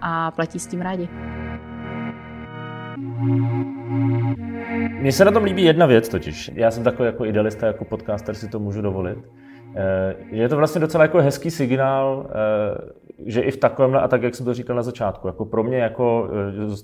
a 0.00 0.30
platí 0.30 0.58
s 0.58 0.66
tím 0.66 0.80
rádi. 0.80 1.08
Mně 5.00 5.12
se 5.12 5.24
na 5.24 5.30
tom 5.30 5.44
líbí 5.44 5.64
jedna 5.64 5.86
věc 5.86 6.08
totiž. 6.08 6.50
Já 6.54 6.70
jsem 6.70 6.84
takový 6.84 7.06
jako 7.06 7.24
idealista, 7.24 7.66
jako 7.66 7.84
podcaster 7.84 8.34
si 8.34 8.48
to 8.48 8.58
můžu 8.58 8.82
dovolit. 8.82 9.18
Eh, 9.76 10.14
je 10.30 10.48
to 10.48 10.56
vlastně 10.56 10.80
docela 10.80 11.04
jako 11.04 11.18
hezký 11.18 11.50
signál, 11.50 12.30
že 13.26 13.40
i 13.40 13.50
v 13.50 13.56
takovém, 13.56 13.96
a 13.96 14.08
tak 14.08 14.22
jak 14.22 14.34
jsem 14.34 14.46
to 14.46 14.54
říkal 14.54 14.76
na 14.76 14.82
začátku, 14.82 15.26
jako 15.26 15.44
pro 15.44 15.64
mě 15.64 15.76
jako 15.76 16.30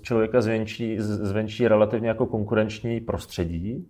člověka 0.03 0.41
zvenčí, 0.41 0.97
zvenčí 0.99 1.69
relativně 1.69 2.09
jako 2.09 2.27
konkurenční 2.27 3.01
prostředí, 3.01 3.87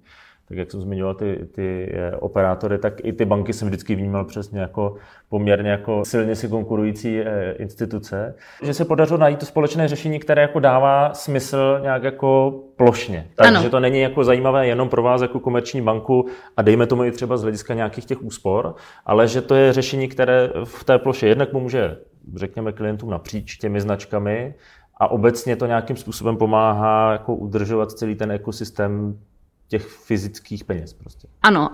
tak 0.53 0.59
jak 0.59 0.71
jsem 0.71 0.81
zmiňoval 0.81 1.15
ty, 1.15 1.49
ty 1.55 1.93
eh, 1.95 2.17
operátory, 2.17 2.79
tak 2.79 3.05
i 3.05 3.13
ty 3.13 3.25
banky 3.25 3.53
jsem 3.53 3.69
vždycky 3.69 3.95
vnímal 3.95 4.25
přesně 4.25 4.61
jako 4.61 4.95
poměrně 5.29 5.71
jako 5.71 6.05
silně 6.05 6.37
si 6.37 6.49
konkurující 6.49 7.21
eh, 7.21 7.53
instituce. 7.59 8.35
Že 8.63 8.75
se 8.75 8.85
podařilo 8.85 9.19
najít 9.19 9.39
to 9.39 9.47
společné 9.47 9.89
řešení, 9.89 10.19
které 10.19 10.43
jako 10.43 10.61
dává 10.61 11.15
smysl 11.15 11.79
nějak 11.83 12.03
jako 12.03 12.61
plošně. 12.77 13.29
Takže 13.35 13.71
to 13.71 13.81
není 13.81 14.01
jako 14.01 14.25
zajímavé 14.25 14.67
jenom 14.67 14.89
pro 14.89 15.03
vás 15.03 15.23
jako 15.23 15.41
komerční 15.41 15.81
banku 15.81 16.27
a 16.57 16.63
dejme 16.63 16.87
tomu 16.87 17.05
i 17.05 17.13
třeba 17.13 17.37
z 17.37 17.43
hlediska 17.43 17.75
nějakých 17.75 18.05
těch 18.05 18.23
úspor, 18.23 18.75
ale 19.07 19.29
že 19.29 19.41
to 19.41 19.55
je 19.55 19.73
řešení, 19.73 20.09
které 20.09 20.51
v 20.65 20.85
té 20.85 20.99
ploše 20.99 21.27
jednak 21.29 21.51
pomůže, 21.51 21.97
řekněme, 22.35 22.73
klientům 22.73 23.11
napříč 23.11 23.57
těmi 23.57 23.81
značkami, 23.81 24.55
a 24.97 25.11
obecně 25.11 25.57
to 25.57 25.67
nějakým 25.67 25.97
způsobem 25.97 26.37
pomáhá 26.37 27.13
jako 27.13 27.35
udržovat 27.35 27.93
celý 27.93 28.15
ten 28.15 28.33
ekosystém 28.33 29.19
těch 29.73 29.83
fyzických 29.83 30.65
peněz 30.65 30.93
prostě. 30.93 31.29
Ano, 31.43 31.71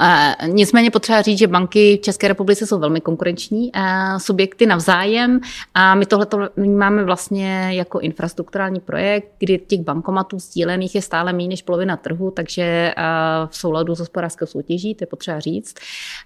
nicméně 0.47 0.91
potřeba 0.91 1.23
říct, 1.23 1.39
že 1.39 1.47
banky 1.47 1.97
v 1.97 2.01
České 2.01 2.29
republice 2.29 2.67
jsou 2.67 2.79
velmi 2.79 3.01
konkurenční 3.01 3.73
subjekty 4.19 4.67
navzájem 4.67 5.41
a 5.75 5.95
my 5.95 6.07
tohle 6.07 6.27
vnímáme 6.57 7.05
vlastně 7.05 7.69
jako 7.71 8.01
infrastrukturální 8.01 8.81
projekt, 8.81 9.29
kdy 9.39 9.59
těch 9.59 9.81
bankomatů 9.81 10.39
sdílených 10.39 10.95
je 10.95 11.03
stále 11.03 11.33
méně 11.33 11.49
než 11.49 11.63
polovina 11.63 11.97
trhu, 11.97 12.31
takže 12.31 12.95
v 13.47 13.57
souladu 13.57 13.95
s 13.95 13.99
hospodářskou 13.99 14.47
soutěží, 14.47 14.95
to 14.95 15.03
je 15.03 15.07
potřeba 15.07 15.41
říct. 15.41 15.75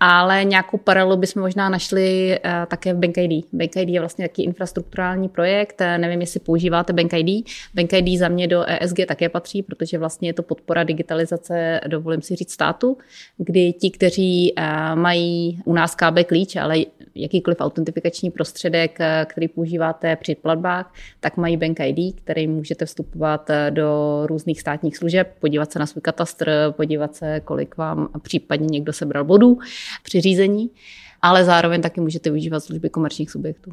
Ale 0.00 0.44
nějakou 0.44 0.78
paralelu 0.78 1.16
bychom 1.16 1.42
možná 1.42 1.68
našli 1.68 2.38
také 2.66 2.94
v 2.94 2.96
Bank 2.96 3.18
ID. 3.18 3.46
Bank 3.52 3.76
ID 3.76 3.88
je 3.88 4.00
vlastně 4.00 4.28
taky 4.28 4.42
infrastrukturální 4.42 5.28
projekt, 5.28 5.80
nevím, 5.96 6.20
jestli 6.20 6.40
používáte 6.40 6.92
Bank 6.92 7.12
ID. 7.12 7.48
Bank 7.74 7.92
ID 7.92 8.18
za 8.18 8.28
mě 8.28 8.48
do 8.48 8.64
ESG 8.66 8.96
také 9.08 9.28
patří, 9.28 9.62
protože 9.62 9.98
vlastně 9.98 10.28
je 10.28 10.32
to 10.32 10.42
podpora 10.42 10.84
digitalizace 10.84 11.61
dovolím 11.86 12.22
si 12.22 12.36
říct, 12.36 12.50
státu, 12.52 12.98
kdy 13.36 13.72
ti, 13.72 13.90
kteří 13.90 14.52
eh, 14.56 14.94
mají 14.94 15.60
u 15.64 15.72
nás 15.72 15.94
KB 15.94 16.26
klíč, 16.26 16.56
ale 16.56 16.78
jakýkoliv 17.14 17.60
autentifikační 17.60 18.30
prostředek, 18.30 19.00
eh, 19.00 19.26
který 19.28 19.48
používáte 19.48 20.16
při 20.16 20.34
platbách, 20.34 20.94
tak 21.20 21.36
mají 21.36 21.56
Bank 21.56 21.80
ID, 21.80 22.20
který 22.20 22.46
můžete 22.46 22.86
vstupovat 22.86 23.50
eh, 23.50 23.70
do 23.70 24.22
různých 24.26 24.60
státních 24.60 24.96
služeb, 24.96 25.36
podívat 25.40 25.72
se 25.72 25.78
na 25.78 25.86
svůj 25.86 26.02
katastr, 26.02 26.50
podívat 26.76 27.16
se, 27.16 27.40
kolik 27.40 27.76
vám 27.76 28.08
případně 28.22 28.66
někdo 28.66 28.92
sebral 28.92 29.24
bodů 29.24 29.58
při 30.02 30.20
řízení, 30.20 30.70
ale 31.22 31.44
zároveň 31.44 31.82
taky 31.82 32.00
můžete 32.00 32.30
využívat 32.30 32.60
služby 32.60 32.88
komerčních 32.88 33.30
subjektů. 33.30 33.72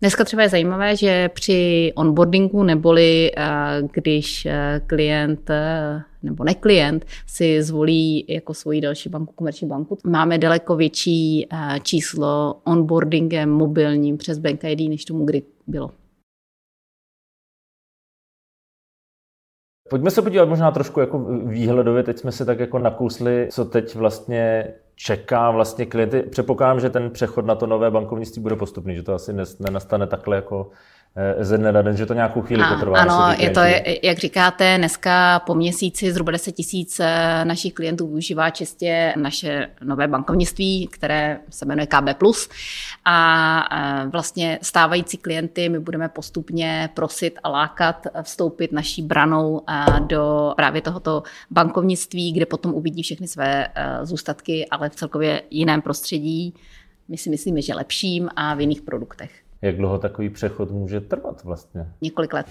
Dneska 0.00 0.24
třeba 0.24 0.42
je 0.42 0.48
zajímavé, 0.48 0.96
že 0.96 1.28
při 1.28 1.92
onboardingu 1.96 2.62
neboli 2.62 3.30
eh, 3.36 3.46
když 3.92 4.46
eh, 4.46 4.80
klient 4.86 5.50
eh, 5.50 6.02
nebo 6.22 6.44
neklient 6.44 7.04
si 7.26 7.62
zvolí 7.62 8.24
jako 8.28 8.54
svoji 8.54 8.80
další 8.80 9.08
banku, 9.08 9.32
komerční 9.32 9.68
banku, 9.68 9.98
máme 10.06 10.38
daleko 10.38 10.76
větší 10.76 11.48
číslo 11.82 12.60
onboardingem 12.64 13.50
mobilním 13.50 14.16
přes 14.16 14.38
Bank 14.38 14.64
ID, 14.64 14.88
než 14.88 15.04
tomu 15.04 15.24
kdy 15.24 15.42
bylo. 15.66 15.90
Pojďme 19.90 20.10
se 20.10 20.22
podívat 20.22 20.48
možná 20.48 20.70
trošku 20.70 21.00
jako 21.00 21.18
výhledově, 21.44 22.02
teď 22.02 22.18
jsme 22.18 22.32
se 22.32 22.44
tak 22.44 22.58
jako 22.60 22.78
nakousli, 22.78 23.48
co 23.50 23.64
teď 23.64 23.94
vlastně 23.94 24.74
čeká 24.98 25.50
vlastně 25.50 25.86
klienty. 25.86 26.22
Předpokládám, 26.22 26.80
že 26.80 26.90
ten 26.90 27.10
přechod 27.10 27.46
na 27.46 27.54
to 27.54 27.66
nové 27.66 27.90
bankovnictví 27.90 28.42
bude 28.42 28.56
postupný, 28.56 28.94
že 28.94 29.02
to 29.02 29.14
asi 29.14 29.32
nenastane 29.60 30.06
takhle 30.06 30.36
jako 30.36 30.70
ze 31.40 31.58
dne 31.58 31.72
na 31.72 31.82
den, 31.82 31.96
že 31.96 32.06
to 32.06 32.14
nějakou 32.14 32.42
chvíli 32.42 32.62
a, 32.62 32.74
potrvá. 32.74 32.98
Ano, 32.98 33.36
je 33.38 33.50
to, 33.50 33.60
jak 34.02 34.18
říkáte, 34.18 34.78
dneska 34.78 35.38
po 35.38 35.54
měsíci 35.54 36.12
zhruba 36.12 36.32
10 36.32 36.52
tisíc 36.52 37.00
eh, 37.00 37.44
našich 37.44 37.72
klientů 37.72 38.06
využívá 38.06 38.50
čistě 38.50 39.14
naše 39.16 39.68
nové 39.84 40.08
bankovnictví, 40.08 40.88
které 40.92 41.40
se 41.50 41.66
jmenuje 41.66 41.86
KB+. 41.86 42.22
A 43.04 43.68
eh, 43.72 44.06
vlastně 44.08 44.58
stávající 44.62 45.16
klienty 45.16 45.68
my 45.68 45.78
budeme 45.78 46.08
postupně 46.08 46.90
prosit 46.94 47.38
a 47.42 47.48
lákat 47.48 48.06
vstoupit 48.22 48.72
naší 48.72 49.02
branou 49.02 49.62
do 50.06 50.52
právě 50.56 50.82
tohoto 50.82 51.22
bankovnictví, 51.50 52.32
kde 52.32 52.46
potom 52.46 52.74
uvidí 52.74 53.02
všechny 53.02 53.28
své 53.28 53.68
zůstatky, 54.02 54.66
ale 54.70 54.90
v 54.90 54.94
celkově 54.94 55.42
jiném 55.50 55.82
prostředí. 55.82 56.54
My 57.08 57.16
si 57.16 57.30
myslíme, 57.30 57.62
že 57.62 57.74
lepším 57.74 58.28
a 58.36 58.54
v 58.54 58.60
jiných 58.60 58.82
produktech. 58.82 59.30
Jak 59.62 59.76
dlouho 59.76 59.98
takový 59.98 60.30
přechod 60.30 60.70
může 60.70 61.00
trvat 61.00 61.44
vlastně? 61.44 61.92
Několik 62.00 62.32
let. 62.32 62.46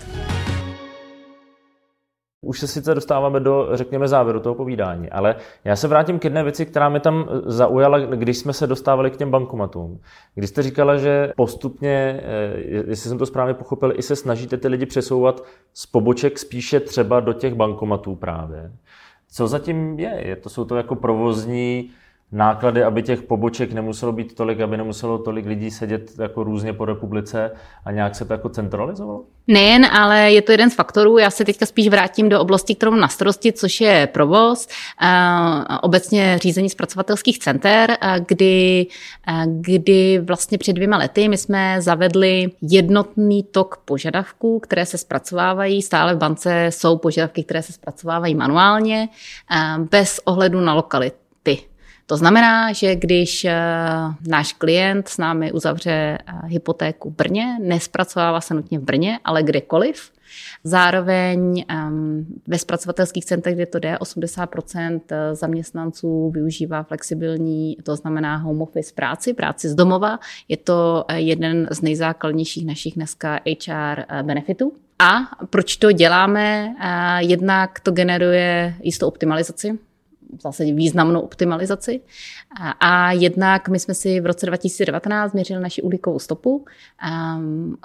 Už 2.46 2.60
se 2.60 2.68
sice 2.68 2.96
dostáváme 2.96 3.40
do, 3.40 3.70
řekněme, 3.74 4.08
závěru 4.08 4.40
toho 4.40 4.56
povídání, 4.56 5.10
ale 5.10 5.36
já 5.64 5.76
se 5.76 5.88
vrátím 5.88 6.20
k 6.20 6.24
jedné 6.24 6.44
věci, 6.44 6.66
která 6.66 6.90
mi 6.90 7.00
tam 7.00 7.30
zaujala, 7.46 8.00
když 8.00 8.38
jsme 8.38 8.54
se 8.54 8.68
dostávali 8.68 9.12
k 9.12 9.18
těm 9.18 9.32
bankomatům. 9.32 10.00
Když 10.36 10.50
jste 10.50 10.62
říkala, 10.64 10.98
že 10.98 11.34
postupně, 11.36 12.22
eh, 12.24 12.60
jestli 12.88 13.10
jsem 13.10 13.18
to 13.18 13.26
správně 13.26 13.54
pochopil, 13.54 13.94
i 13.96 14.02
se 14.02 14.16
snažíte 14.16 14.58
ty 14.58 14.68
lidi 14.68 14.86
přesouvat 14.86 15.44
z 15.74 15.86
poboček 15.86 16.40
spíše 16.40 16.80
třeba 16.80 17.20
do 17.20 17.34
těch 17.34 17.54
bankomatů 17.54 18.16
právě. 18.16 18.72
Co 19.32 19.48
zatím 19.48 20.00
je? 20.00 20.22
je 20.28 20.36
to 20.36 20.50
jsou 20.50 20.66
to 20.66 20.76
jako 20.76 20.96
provozní 20.96 21.90
náklady, 22.32 22.84
aby 22.84 23.04
těch 23.04 23.22
poboček 23.22 23.74
nemuselo 23.74 24.12
být 24.12 24.36
tolik, 24.36 24.60
aby 24.60 24.78
nemuselo 24.78 25.18
tolik 25.18 25.46
lidí 25.46 25.72
sedět 25.72 26.12
jako 26.20 26.44
různě 26.44 26.74
po 26.74 26.86
republice 26.86 27.52
a 27.86 27.92
nějak 27.92 28.16
se 28.16 28.26
to 28.26 28.34
jako 28.34 28.50
centralizovalo? 28.50 29.24
Nejen, 29.48 29.86
ale 29.86 30.32
je 30.32 30.42
to 30.42 30.52
jeden 30.52 30.70
z 30.70 30.76
faktorů. 30.76 31.18
Já 31.18 31.30
se 31.30 31.46
teďka 31.46 31.66
spíš 31.66 31.88
vrátím 31.88 32.30
do 32.30 32.42
oblasti, 32.42 32.76
kterou 32.76 32.96
na 32.96 33.08
starosti, 33.08 33.54
což 33.54 33.82
je 33.82 34.08
provoz, 34.14 34.68
obecně 35.82 36.40
řízení 36.42 36.70
zpracovatelských 36.70 37.40
center, 37.40 37.98
kdy, 38.28 38.88
kdy 39.46 40.20
vlastně 40.20 40.58
před 40.58 40.74
dvěma 40.74 40.98
lety 40.98 41.30
my 41.30 41.38
jsme 41.38 41.82
zavedli 41.82 42.52
jednotný 42.62 43.44
tok 43.44 43.78
požadavků, 43.86 44.60
které 44.60 44.86
se 44.86 44.98
zpracovávají. 44.98 45.82
Stále 45.82 46.16
v 46.16 46.18
bance 46.18 46.68
jsou 46.70 46.98
požadavky, 46.98 47.44
které 47.44 47.62
se 47.62 47.74
zpracovávají 47.74 48.36
manuálně, 48.36 49.10
bez 49.92 50.20
ohledu 50.26 50.60
na 50.60 50.74
lokality. 50.74 51.18
To 52.10 52.18
znamená, 52.18 52.74
že 52.74 52.96
když 52.96 53.46
eh, 53.46 53.56
náš 54.28 54.54
klient 54.54 55.08
s 55.08 55.18
námi 55.18 55.52
uzavře 55.52 55.92
eh, 55.92 56.18
hypotéku 56.46 57.10
v 57.10 57.16
Brně, 57.16 57.58
nespracovává 57.62 58.42
se 58.42 58.54
nutně 58.54 58.80
v 58.80 58.84
Brně, 58.84 59.20
ale 59.24 59.44
kdekoliv, 59.44 60.12
Zároveň 60.64 61.66
um, 61.88 62.26
ve 62.48 62.58
zpracovatelských 62.58 63.26
centrech, 63.26 63.56
kde 63.56 63.66
to 63.66 63.80
jde, 63.80 63.96
80% 63.96 65.02
eh, 65.12 65.36
zaměstnanců 65.36 66.32
využívá 66.32 66.84
flexibilní, 66.84 67.78
to 67.84 67.96
znamená 67.96 68.36
home 68.36 68.62
office 68.62 68.94
práci, 68.96 69.34
práci 69.34 69.70
z 69.70 69.76
domova. 69.76 70.20
Je 70.48 70.58
to 70.58 71.06
jeden 71.14 71.68
z 71.72 71.82
nejzákladnějších 71.82 72.66
našich 72.66 72.94
dneska 72.94 73.40
HR 73.68 74.24
benefitů. 74.24 74.74
A 75.00 75.20
proč 75.50 75.78
to 75.78 75.92
děláme? 75.92 76.76
Jednak 77.20 77.80
to 77.80 77.92
generuje 77.92 78.76
jistou 78.82 79.08
optimalizaci 79.08 79.80
v 80.38 80.42
zásadě 80.42 80.74
významnou 80.74 81.20
optimalizaci. 81.22 82.02
A 82.80 83.12
jednak 83.12 83.70
my 83.70 83.80
jsme 83.80 83.94
si 83.94 84.20
v 84.20 84.26
roce 84.26 84.46
2019 84.46 85.34
měřili 85.34 85.62
naši 85.62 85.82
uhlíkovou 85.82 86.20
stopu. 86.20 86.66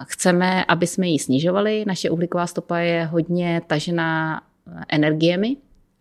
Chceme, 0.09 0.65
aby 0.65 0.87
jsme 0.87 1.09
ji 1.09 1.19
snižovali. 1.19 1.85
Naše 1.87 2.11
uhlíková 2.11 2.47
stopa 2.47 2.79
je 2.79 3.05
hodně 3.05 3.63
tažená 3.67 4.43
energiemi, 4.89 5.57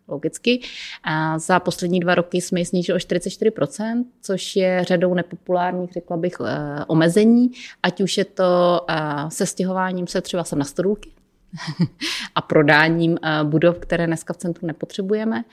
logicky. 0.08 0.62
A 1.04 1.40
za 1.40 1.60
poslední 1.60 2.00
dva 2.00 2.16
roky 2.16 2.42
jsme 2.42 2.60
ji 2.60 2.66
snížili 2.66 2.96
o 2.96 3.00
44%, 3.00 4.06
což 4.22 4.56
je 4.56 4.84
řadou 4.88 5.14
nepopulárních, 5.14 5.92
řekla 5.92 6.18
bych, 6.18 6.34
eh, 6.46 6.86
omezení, 6.88 7.52
ať 7.84 8.02
už 8.02 8.18
je 8.18 8.26
to 8.26 8.82
eh, 8.90 8.96
se 9.30 9.46
stěhováním 9.46 10.08
se 10.08 10.22
třeba 10.22 10.44
sem 10.44 10.60
na 10.60 10.66
stodůlky, 10.66 11.12
a 12.36 12.42
prodáním 12.42 13.18
eh, 13.22 13.44
budov, 13.44 13.80
které 13.80 14.08
dneska 14.08 14.34
v 14.34 14.38
centru 14.38 14.68
nepotřebujeme, 14.68 15.44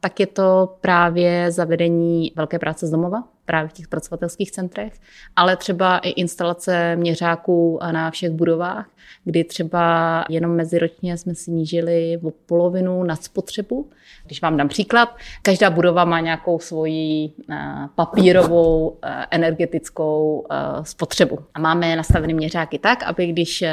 tak 0.00 0.20
je 0.20 0.26
to 0.26 0.76
právě 0.80 1.50
zavedení 1.50 2.32
velké 2.36 2.58
práce 2.58 2.86
z 2.86 2.90
domova, 2.90 3.24
právě 3.48 3.68
v 3.68 3.72
těch 3.72 3.88
pracovatelských 3.88 4.50
centrech, 4.50 4.92
ale 5.36 5.56
třeba 5.56 5.98
i 5.98 6.10
instalace 6.10 6.96
měřáků 6.96 7.78
na 7.90 8.10
všech 8.10 8.30
budovách, 8.30 8.90
kdy 9.24 9.44
třeba 9.44 10.24
jenom 10.28 10.56
meziročně 10.56 11.16
jsme 11.16 11.34
snížili 11.34 12.20
o 12.22 12.30
polovinu 12.30 13.04
nad 13.04 13.24
spotřebu. 13.24 13.90
Když 14.26 14.42
vám 14.42 14.56
dám 14.56 14.68
příklad, 14.68 15.16
každá 15.42 15.70
budova 15.70 16.04
má 16.04 16.20
nějakou 16.20 16.58
svoji 16.58 17.32
eh, 17.50 17.56
papírovou 17.94 18.98
eh, 19.02 19.26
energetickou 19.30 20.46
eh, 20.50 20.56
spotřebu. 20.82 21.38
A 21.54 21.60
máme 21.60 21.96
nastavené 21.96 22.34
měřáky 22.34 22.78
tak, 22.78 23.02
aby 23.02 23.26
když 23.26 23.64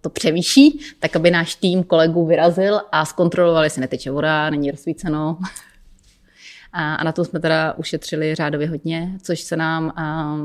to 0.00 0.10
převýší, 0.10 0.80
tak 1.00 1.16
aby 1.16 1.30
náš 1.30 1.54
tým 1.54 1.84
kolegů 1.84 2.26
vyrazil 2.26 2.80
a 2.92 3.04
zkontroloval, 3.04 3.64
jestli 3.64 3.80
neteče 3.80 4.10
voda, 4.10 4.50
není 4.50 4.70
rozsvíceno, 4.70 5.38
a 6.72 7.04
na 7.04 7.12
to 7.12 7.24
jsme 7.24 7.40
teda 7.40 7.74
ušetřili 7.76 8.34
řádově 8.34 8.68
hodně, 8.68 9.18
což 9.22 9.40
se 9.40 9.56
nám 9.56 9.92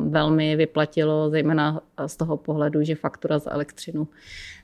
velmi 0.09 0.55
vyplatilo, 0.55 1.29
zejména 1.29 1.81
z 2.07 2.17
toho 2.17 2.37
pohledu, 2.37 2.83
že 2.83 2.95
faktura 2.95 3.39
za 3.39 3.51
elektřinu 3.51 4.07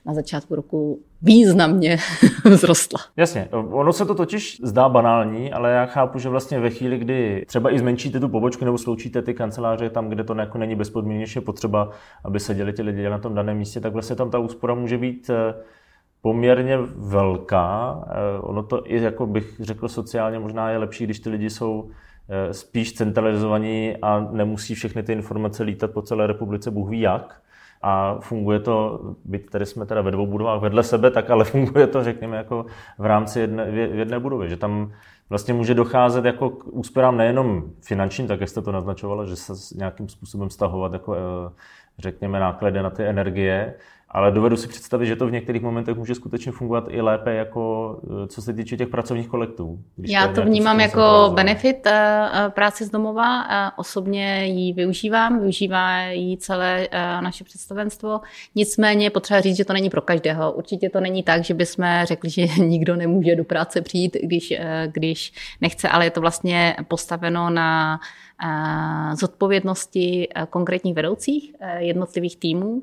na 0.06 0.14
začátku 0.14 0.54
roku 0.54 1.00
významně 1.22 1.98
vzrostla. 2.56 3.00
Jasně, 3.16 3.48
ono 3.52 3.92
se 3.92 4.06
to 4.06 4.14
totiž 4.14 4.60
zdá 4.64 4.88
banální, 4.88 5.52
ale 5.52 5.72
já 5.72 5.86
chápu, 5.86 6.18
že 6.18 6.28
vlastně 6.28 6.60
ve 6.60 6.70
chvíli, 6.70 6.98
kdy 6.98 7.44
třeba 7.46 7.74
i 7.74 7.78
zmenšíte 7.78 8.20
tu 8.20 8.28
pobočku 8.28 8.64
nebo 8.64 8.78
sloučíte 8.78 9.22
ty 9.22 9.34
kanceláře 9.34 9.90
tam, 9.90 10.08
kde 10.08 10.24
to 10.24 10.34
jako 10.34 10.58
není 10.58 10.76
bezpodmínečně 10.76 11.40
potřeba, 11.40 11.90
aby 12.24 12.40
seděli 12.40 12.72
ti 12.72 12.82
lidi 12.82 13.08
na 13.08 13.18
tom 13.18 13.34
daném 13.34 13.56
místě, 13.56 13.80
tak 13.80 13.92
vlastně 13.92 14.16
tam 14.16 14.30
ta 14.30 14.38
úspora 14.38 14.74
může 14.74 14.98
být 14.98 15.30
eh, 15.30 15.54
poměrně 16.22 16.78
velká. 16.96 17.98
Eh, 18.08 18.40
ono 18.40 18.62
to 18.62 18.82
i, 18.84 19.02
jako 19.02 19.26
bych 19.26 19.60
řekl, 19.60 19.88
sociálně 19.88 20.38
možná 20.38 20.70
je 20.70 20.78
lepší, 20.78 21.04
když 21.04 21.20
ty 21.20 21.30
lidi 21.30 21.50
jsou 21.50 21.90
eh, 22.28 22.54
spíš 22.54 22.92
centralizovaní 22.92 23.96
a 24.02 24.28
nemusí 24.30 24.74
všechny 24.74 25.02
ty 25.02 25.12
informace 25.12 25.62
lítat 25.62 25.90
po 25.90 26.02
celé 26.02 26.26
republice, 26.26 26.70
Bůh 26.70 26.90
ví 26.90 27.00
jak. 27.00 27.42
a 27.84 28.18
funguje 28.20 28.60
to, 28.60 29.00
byť 29.24 29.50
tady 29.50 29.66
jsme 29.66 29.86
teda 29.86 30.00
ve 30.00 30.10
dvou 30.10 30.26
budovách 30.26 30.60
vedle 30.60 30.82
sebe, 30.82 31.10
tak 31.10 31.30
ale 31.30 31.44
funguje 31.54 31.86
to, 31.86 32.04
řekněme, 32.04 32.36
jako 32.36 32.66
v 32.98 33.04
rámci 33.06 33.40
jedné, 33.40 33.70
v 33.70 33.98
jedné 33.98 34.18
budovy, 34.20 34.48
že 34.48 34.56
tam 34.56 34.92
vlastně 35.30 35.54
může 35.54 35.74
docházet 35.74 36.24
jako 36.24 36.50
k 36.50 36.66
úsporám 36.66 37.16
nejenom 37.16 37.62
finančním, 37.80 38.28
tak 38.28 38.40
jak 38.40 38.48
jste 38.48 38.62
to 38.62 38.72
naznačovala, 38.72 39.24
že 39.24 39.36
se 39.36 39.52
nějakým 39.76 40.08
způsobem 40.08 40.50
stahovat 40.50 40.92
jako, 40.92 41.14
eh, 41.14 41.52
řekněme, 41.98 42.40
náklady 42.40 42.82
na 42.82 42.90
ty 42.90 43.04
energie, 43.04 43.74
ale 44.14 44.30
dovedu 44.30 44.56
si 44.56 44.68
představit, 44.68 45.06
že 45.06 45.16
to 45.16 45.26
v 45.26 45.32
některých 45.32 45.62
momentech 45.62 45.96
může 45.96 46.14
skutečně 46.14 46.52
fungovat 46.52 46.84
i 46.88 47.00
lépe, 47.00 47.34
jako 47.34 47.96
eh, 48.04 48.26
co 48.26 48.42
se 48.42 48.52
týče 48.52 48.76
těch 48.76 48.88
pracovních 48.88 49.28
kolektů. 49.28 49.78
Já 49.98 50.28
to 50.28 50.42
vnímám 50.42 50.80
jako 50.80 51.32
benefit 51.34 51.86
eh, 51.86 52.30
práce 52.48 52.84
z 52.84 52.90
domova. 52.90 53.44
Osobně 53.76 54.46
ji 54.46 54.72
využívám, 54.72 55.40
využívá 55.40 56.00
ji 56.02 56.36
celé 56.36 56.88
naše 57.20 57.44
představenstvo. 57.44 58.20
Nicméně 58.54 59.10
potřeba 59.10 59.40
říct, 59.40 59.56
že 59.56 59.64
to 59.64 59.72
není 59.72 59.90
pro 59.90 60.00
každého. 60.00 60.52
Určitě 60.52 60.90
to 60.90 61.00
není 61.00 61.22
tak, 61.22 61.44
že 61.44 61.54
bychom 61.54 61.86
řekli, 62.04 62.30
že 62.30 62.46
nikdo 62.58 62.96
nemůže 62.96 63.36
do 63.36 63.44
práce 63.44 63.80
přijít, 63.80 64.16
když, 64.22 64.54
když 64.86 65.32
nechce, 65.60 65.88
ale 65.88 66.06
je 66.06 66.10
to 66.10 66.20
vlastně 66.20 66.76
postaveno 66.88 67.50
na 67.50 68.00
zodpovědnosti 69.14 70.28
konkrétních 70.50 70.94
vedoucích 70.94 71.54
jednotlivých 71.78 72.36
týmů 72.36 72.82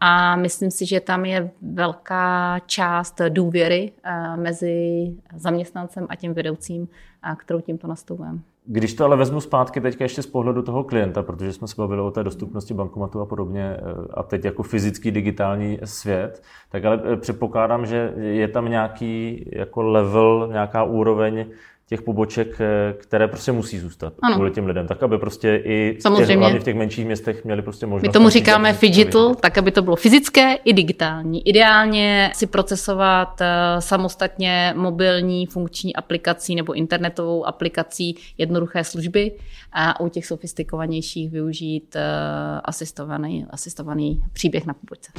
a 0.00 0.36
myslím 0.36 0.70
si, 0.70 0.86
že 0.86 1.00
tam 1.00 1.24
je 1.24 1.50
velká 1.62 2.58
část 2.66 3.20
důvěry 3.28 3.92
mezi 4.36 5.06
zaměstnancem 5.36 6.06
a 6.10 6.16
tím 6.16 6.34
vedoucím, 6.34 6.88
kterou 7.36 7.60
tímto 7.60 7.86
nastavujeme. 7.86 8.38
Když 8.72 8.94
to 8.94 9.04
ale 9.04 9.16
vezmu 9.16 9.40
zpátky 9.40 9.80
teďka 9.80 10.04
ještě 10.04 10.22
z 10.22 10.26
pohledu 10.26 10.62
toho 10.62 10.84
klienta, 10.84 11.22
protože 11.22 11.52
jsme 11.52 11.68
se 11.68 11.74
bavili 11.78 12.00
o 12.00 12.10
té 12.10 12.24
dostupnosti 12.24 12.74
bankomatu 12.74 13.20
a 13.20 13.26
podobně, 13.26 13.62
e, 13.62 13.78
a 14.14 14.22
teď 14.22 14.44
jako 14.44 14.62
fyzický 14.62 15.10
digitální 15.10 15.78
svět, 15.84 16.42
tak 16.68 16.84
ale 16.84 17.02
e, 17.12 17.16
předpokládám, 17.16 17.86
že 17.86 18.12
je 18.16 18.48
tam 18.48 18.68
nějaký 18.70 19.44
jako 19.52 19.82
level, 19.82 20.48
nějaká 20.52 20.84
úroveň 20.84 21.46
těch 21.90 22.02
poboček, 22.02 22.60
eh, 22.60 22.92
které 22.92 23.28
prostě 23.28 23.52
musí 23.52 23.78
zůstat 23.78 24.12
ano. 24.22 24.34
kvůli 24.34 24.50
těm 24.50 24.66
lidem, 24.66 24.86
tak 24.86 25.02
aby 25.02 25.18
prostě 25.18 25.62
i 25.64 25.98
v 26.00 26.16
těch, 26.16 26.36
hlavně 26.36 26.60
v 26.60 26.64
těch 26.64 26.74
menších 26.74 27.06
městech 27.06 27.44
měli 27.44 27.62
prostě 27.62 27.86
možnost. 27.86 28.08
My 28.08 28.12
tomu 28.12 28.28
říkáme 28.28 28.78
digital, 28.80 29.34
tak 29.34 29.58
aby 29.58 29.70
to 29.70 29.82
bylo 29.82 29.96
fyzické 29.96 30.54
i 30.54 30.72
digitální. 30.72 31.48
Ideálně 31.48 32.30
si 32.34 32.46
procesovat 32.46 33.40
uh, 33.40 33.46
samostatně 33.78 34.74
mobilní 34.76 35.46
funkční 35.46 35.96
aplikací 35.96 36.54
nebo 36.54 36.72
internetovou 36.72 37.46
aplikací 37.46 38.16
jednoduché 38.38 38.84
služby 38.84 39.32
a 39.72 40.00
u 40.00 40.08
těch 40.08 40.26
sofistikovanějších 40.26 41.30
využít 41.30 41.96
uh, 41.96 42.02
asistovaný, 42.64 43.46
asistovaný 43.50 44.22
příběh 44.32 44.66
na 44.66 44.74
pobočce. 44.74 45.12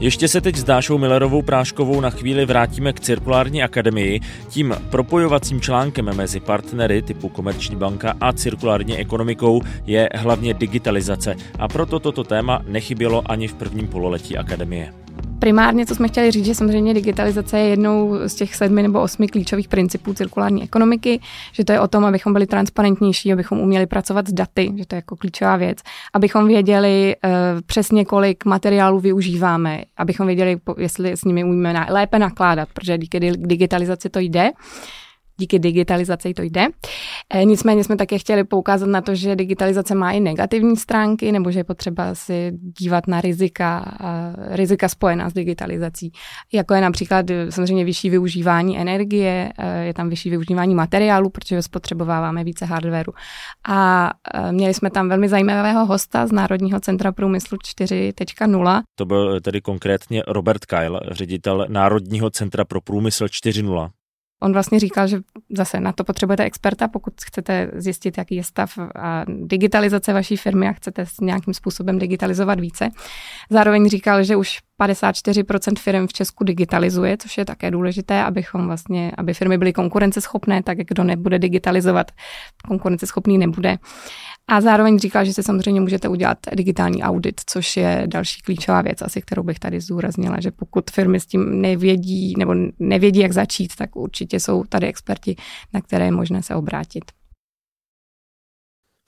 Ještě 0.00 0.28
se 0.28 0.40
teď 0.40 0.56
s 0.56 0.64
Dášou 0.64 0.98
Millerovou 0.98 1.42
Práškovou 1.42 2.00
na 2.00 2.10
chvíli 2.10 2.46
vrátíme 2.46 2.92
k 2.92 3.00
Cirkulární 3.00 3.62
akademii. 3.62 4.20
Tím 4.48 4.74
propojovacím 4.90 5.60
článkem 5.60 6.16
mezi 6.16 6.40
partnery 6.40 7.02
typu 7.02 7.28
Komerční 7.28 7.76
banka 7.76 8.14
a 8.20 8.32
cirkulární 8.32 8.98
ekonomikou 8.98 9.60
je 9.86 10.08
hlavně 10.14 10.54
digitalizace 10.54 11.36
a 11.58 11.68
proto 11.68 12.00
toto 12.00 12.24
téma 12.24 12.62
nechybělo 12.68 13.30
ani 13.30 13.48
v 13.48 13.54
prvním 13.54 13.88
pololetí 13.88 14.36
akademie. 14.36 15.07
Primárně, 15.38 15.86
co 15.86 15.94
jsme 15.94 16.08
chtěli 16.08 16.30
říct, 16.30 16.44
že 16.44 16.54
samozřejmě 16.54 16.94
digitalizace 16.94 17.58
je 17.58 17.68
jednou 17.68 18.14
z 18.26 18.34
těch 18.34 18.54
sedmi 18.54 18.82
nebo 18.82 19.02
osmi 19.02 19.28
klíčových 19.28 19.68
principů 19.68 20.14
cirkulární 20.14 20.62
ekonomiky, 20.62 21.20
že 21.52 21.64
to 21.64 21.72
je 21.72 21.80
o 21.80 21.88
tom, 21.88 22.04
abychom 22.04 22.32
byli 22.32 22.46
transparentnější, 22.46 23.32
abychom 23.32 23.60
uměli 23.60 23.86
pracovat 23.86 24.28
s 24.28 24.32
daty, 24.32 24.72
že 24.76 24.86
to 24.86 24.94
je 24.94 24.98
jako 24.98 25.16
klíčová 25.16 25.56
věc, 25.56 25.78
abychom 26.14 26.46
věděli 26.46 27.16
uh, 27.24 27.30
přesně, 27.66 28.04
kolik 28.04 28.44
materiálů 28.44 29.00
využíváme, 29.00 29.82
abychom 29.96 30.26
věděli, 30.26 30.56
jestli 30.78 31.12
s 31.12 31.24
nimi 31.24 31.44
umíme 31.44 31.86
lépe 31.90 32.18
nakládat, 32.18 32.68
protože 32.72 32.98
díky 32.98 33.20
digitalizaci 33.36 34.08
to 34.08 34.18
jde 34.18 34.50
díky 35.38 35.58
digitalizaci 35.58 36.34
to 36.34 36.42
jde. 36.42 36.66
E, 37.34 37.44
nicméně 37.44 37.84
jsme 37.84 37.96
také 37.96 38.18
chtěli 38.18 38.44
poukázat 38.44 38.88
na 38.88 39.00
to, 39.00 39.14
že 39.14 39.36
digitalizace 39.36 39.94
má 39.94 40.10
i 40.10 40.20
negativní 40.20 40.76
stránky, 40.76 41.32
nebo 41.32 41.50
že 41.50 41.60
je 41.60 41.64
potřeba 41.64 42.14
si 42.14 42.52
dívat 42.80 43.06
na 43.06 43.20
rizika, 43.20 43.98
rizika 44.50 44.88
spojená 44.88 45.30
s 45.30 45.32
digitalizací, 45.32 46.12
jako 46.52 46.74
je 46.74 46.80
například 46.80 47.30
e, 47.30 47.52
samozřejmě 47.52 47.84
vyšší 47.84 48.10
využívání 48.10 48.78
energie, 48.78 49.52
je 49.82 49.94
tam 49.94 50.08
vyšší 50.08 50.30
využívání 50.30 50.74
materiálu, 50.74 51.30
protože 51.30 51.62
spotřebováváme 51.62 52.44
více 52.44 52.64
hardwareu. 52.64 53.12
A 53.68 54.10
měli 54.50 54.74
jsme 54.74 54.90
tam 54.90 55.08
velmi 55.08 55.28
zajímavého 55.28 55.86
hosta 55.86 56.26
z 56.26 56.32
Národního 56.32 56.80
centra 56.80 57.12
průmyslu 57.12 57.58
4.0. 57.58 58.82
To 58.94 59.04
byl 59.04 59.40
tedy 59.40 59.60
konkrétně 59.60 60.22
Robert 60.28 60.64
Kyle, 60.64 61.00
ředitel 61.10 61.66
Národního 61.68 62.30
centra 62.30 62.64
pro 62.64 62.80
průmysl 62.80 63.24
4.0. 63.24 63.88
On 64.42 64.52
vlastně 64.52 64.80
říkal, 64.80 65.08
že 65.08 65.20
zase 65.56 65.80
na 65.80 65.92
to 65.92 66.04
potřebujete 66.04 66.44
experta, 66.44 66.88
pokud 66.88 67.14
chcete 67.24 67.70
zjistit, 67.74 68.18
jaký 68.18 68.34
je 68.34 68.44
stav 68.44 68.78
a 68.78 69.24
digitalizace 69.28 70.12
vaší 70.12 70.36
firmy 70.36 70.68
a 70.68 70.72
chcete 70.72 71.06
s 71.06 71.20
nějakým 71.20 71.54
způsobem 71.54 71.98
digitalizovat 71.98 72.60
více. 72.60 72.88
Zároveň 73.50 73.88
říkal, 73.88 74.22
že 74.24 74.36
už 74.36 74.58
54% 74.80 75.78
firm 75.78 76.06
v 76.06 76.12
Česku 76.12 76.44
digitalizuje, 76.44 77.16
což 77.16 77.38
je 77.38 77.44
také 77.44 77.70
důležité, 77.70 78.22
abychom 78.22 78.66
vlastně, 78.66 79.12
aby 79.18 79.34
firmy 79.34 79.58
byly 79.58 79.72
konkurenceschopné, 79.72 80.62
tak 80.62 80.78
kdo 80.78 81.04
nebude 81.04 81.38
digitalizovat, 81.38 82.10
konkurenceschopný 82.68 83.38
nebude. 83.38 83.78
A 84.48 84.60
zároveň 84.60 84.98
říkal, 84.98 85.24
že 85.24 85.32
si 85.32 85.42
samozřejmě 85.42 85.80
můžete 85.80 86.08
udělat 86.08 86.38
digitální 86.54 87.02
audit, 87.02 87.40
což 87.46 87.76
je 87.76 88.02
další 88.06 88.42
klíčová 88.42 88.82
věc, 88.82 89.02
asi 89.02 89.22
kterou 89.22 89.42
bych 89.42 89.58
tady 89.58 89.80
zdůraznila, 89.80 90.40
že 90.40 90.50
pokud 90.50 90.90
firmy 90.90 91.20
s 91.20 91.26
tím 91.26 91.60
nevědí 91.60 92.34
nebo 92.38 92.54
nevědí, 92.78 93.20
jak 93.20 93.32
začít, 93.32 93.76
tak 93.76 93.96
určitě 93.96 94.40
jsou 94.40 94.64
tady 94.64 94.86
experti, 94.86 95.36
na 95.72 95.80
které 95.80 96.04
je 96.04 96.10
možné 96.10 96.42
se 96.42 96.54
obrátit. 96.54 97.17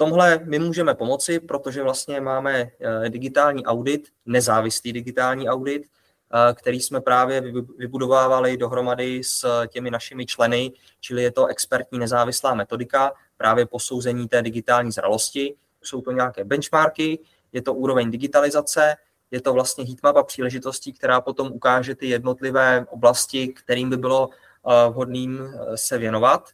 Tomhle 0.00 0.40
my 0.44 0.58
můžeme 0.58 0.94
pomoci, 0.94 1.40
protože 1.40 1.82
vlastně 1.82 2.20
máme 2.20 2.60
eh, 2.60 3.08
digitální 3.08 3.66
audit, 3.66 4.08
nezávislý 4.26 4.92
digitální 4.92 5.48
audit, 5.48 5.82
eh, 5.84 6.54
který 6.54 6.80
jsme 6.80 7.00
právě 7.00 7.42
vybudovávali 7.78 8.56
dohromady 8.56 9.20
s 9.24 9.66
těmi 9.66 9.90
našimi 9.90 10.26
členy, 10.26 10.72
čili 11.00 11.22
je 11.22 11.30
to 11.30 11.46
expertní 11.46 11.98
nezávislá 11.98 12.54
metodika, 12.54 13.12
právě 13.36 13.66
posouzení 13.66 14.28
té 14.28 14.42
digitální 14.42 14.92
zralosti. 14.92 15.54
Jsou 15.82 16.00
to 16.00 16.12
nějaké 16.12 16.44
benchmarky, 16.44 17.18
je 17.52 17.62
to 17.62 17.74
úroveň 17.74 18.10
digitalizace, 18.10 18.96
je 19.30 19.40
to 19.40 19.52
vlastně 19.52 19.84
heatmapa 19.84 20.22
příležitostí, 20.22 20.92
která 20.92 21.20
potom 21.20 21.52
ukáže 21.52 21.94
ty 21.94 22.08
jednotlivé 22.08 22.86
oblasti, 22.88 23.48
kterým 23.48 23.90
by 23.90 23.96
bylo 23.96 24.28
eh, 24.32 24.88
vhodným 24.90 25.54
se 25.74 25.98
věnovat. 25.98 26.48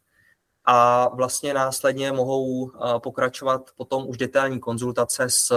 A 0.67 1.09
vlastně 1.15 1.55
následně 1.55 2.13
mohou 2.13 2.71
eh, 2.71 2.99
pokračovat 2.99 3.71
potom 3.77 4.09
už 4.09 4.17
detailní 4.17 4.61
konzultace 4.61 5.25
s 5.31 5.53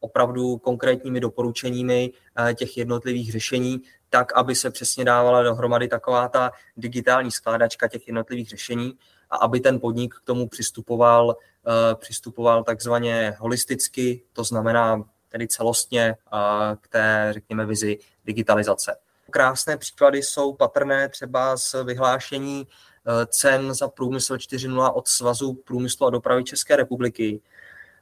opravdu 0.00 0.58
konkrétními 0.58 1.20
doporučeními 1.20 2.12
těch 2.54 2.76
jednotlivých 2.76 3.32
řešení, 3.32 3.82
tak, 4.10 4.36
aby 4.36 4.54
se 4.54 4.70
přesně 4.70 5.04
dávala 5.04 5.42
dohromady 5.42 5.88
taková 5.88 6.28
ta 6.28 6.52
digitální 6.76 7.30
skládačka 7.30 7.88
těch 7.88 8.06
jednotlivých 8.06 8.48
řešení 8.48 8.98
a 9.30 9.36
aby 9.36 9.60
ten 9.60 9.80
podnik 9.80 10.14
k 10.14 10.24
tomu 10.24 10.48
přistupoval, 10.48 11.36
eh, 11.66 11.94
přistupoval 11.94 12.64
takzvaně 12.64 13.36
holisticky, 13.38 14.22
to 14.32 14.44
znamená 14.44 15.04
tedy 15.28 15.48
celostně 15.48 16.02
eh, 16.02 16.76
k 16.80 16.88
té, 16.88 17.28
řekněme, 17.30 17.66
vizi 17.66 17.98
digitalizace. 18.24 18.96
Krásné 19.30 19.76
příklady 19.76 20.22
jsou 20.22 20.52
patrné 20.52 21.08
třeba 21.08 21.56
z 21.56 21.74
vyhlášení 21.84 22.66
eh, 22.66 22.95
cen 23.26 23.74
za 23.74 23.88
průmysl 23.88 24.34
4.0 24.34 24.92
od 24.94 25.08
Svazu 25.08 25.54
průmyslu 25.54 26.06
a 26.06 26.10
dopravy 26.10 26.44
České 26.44 26.76
republiky. 26.76 27.40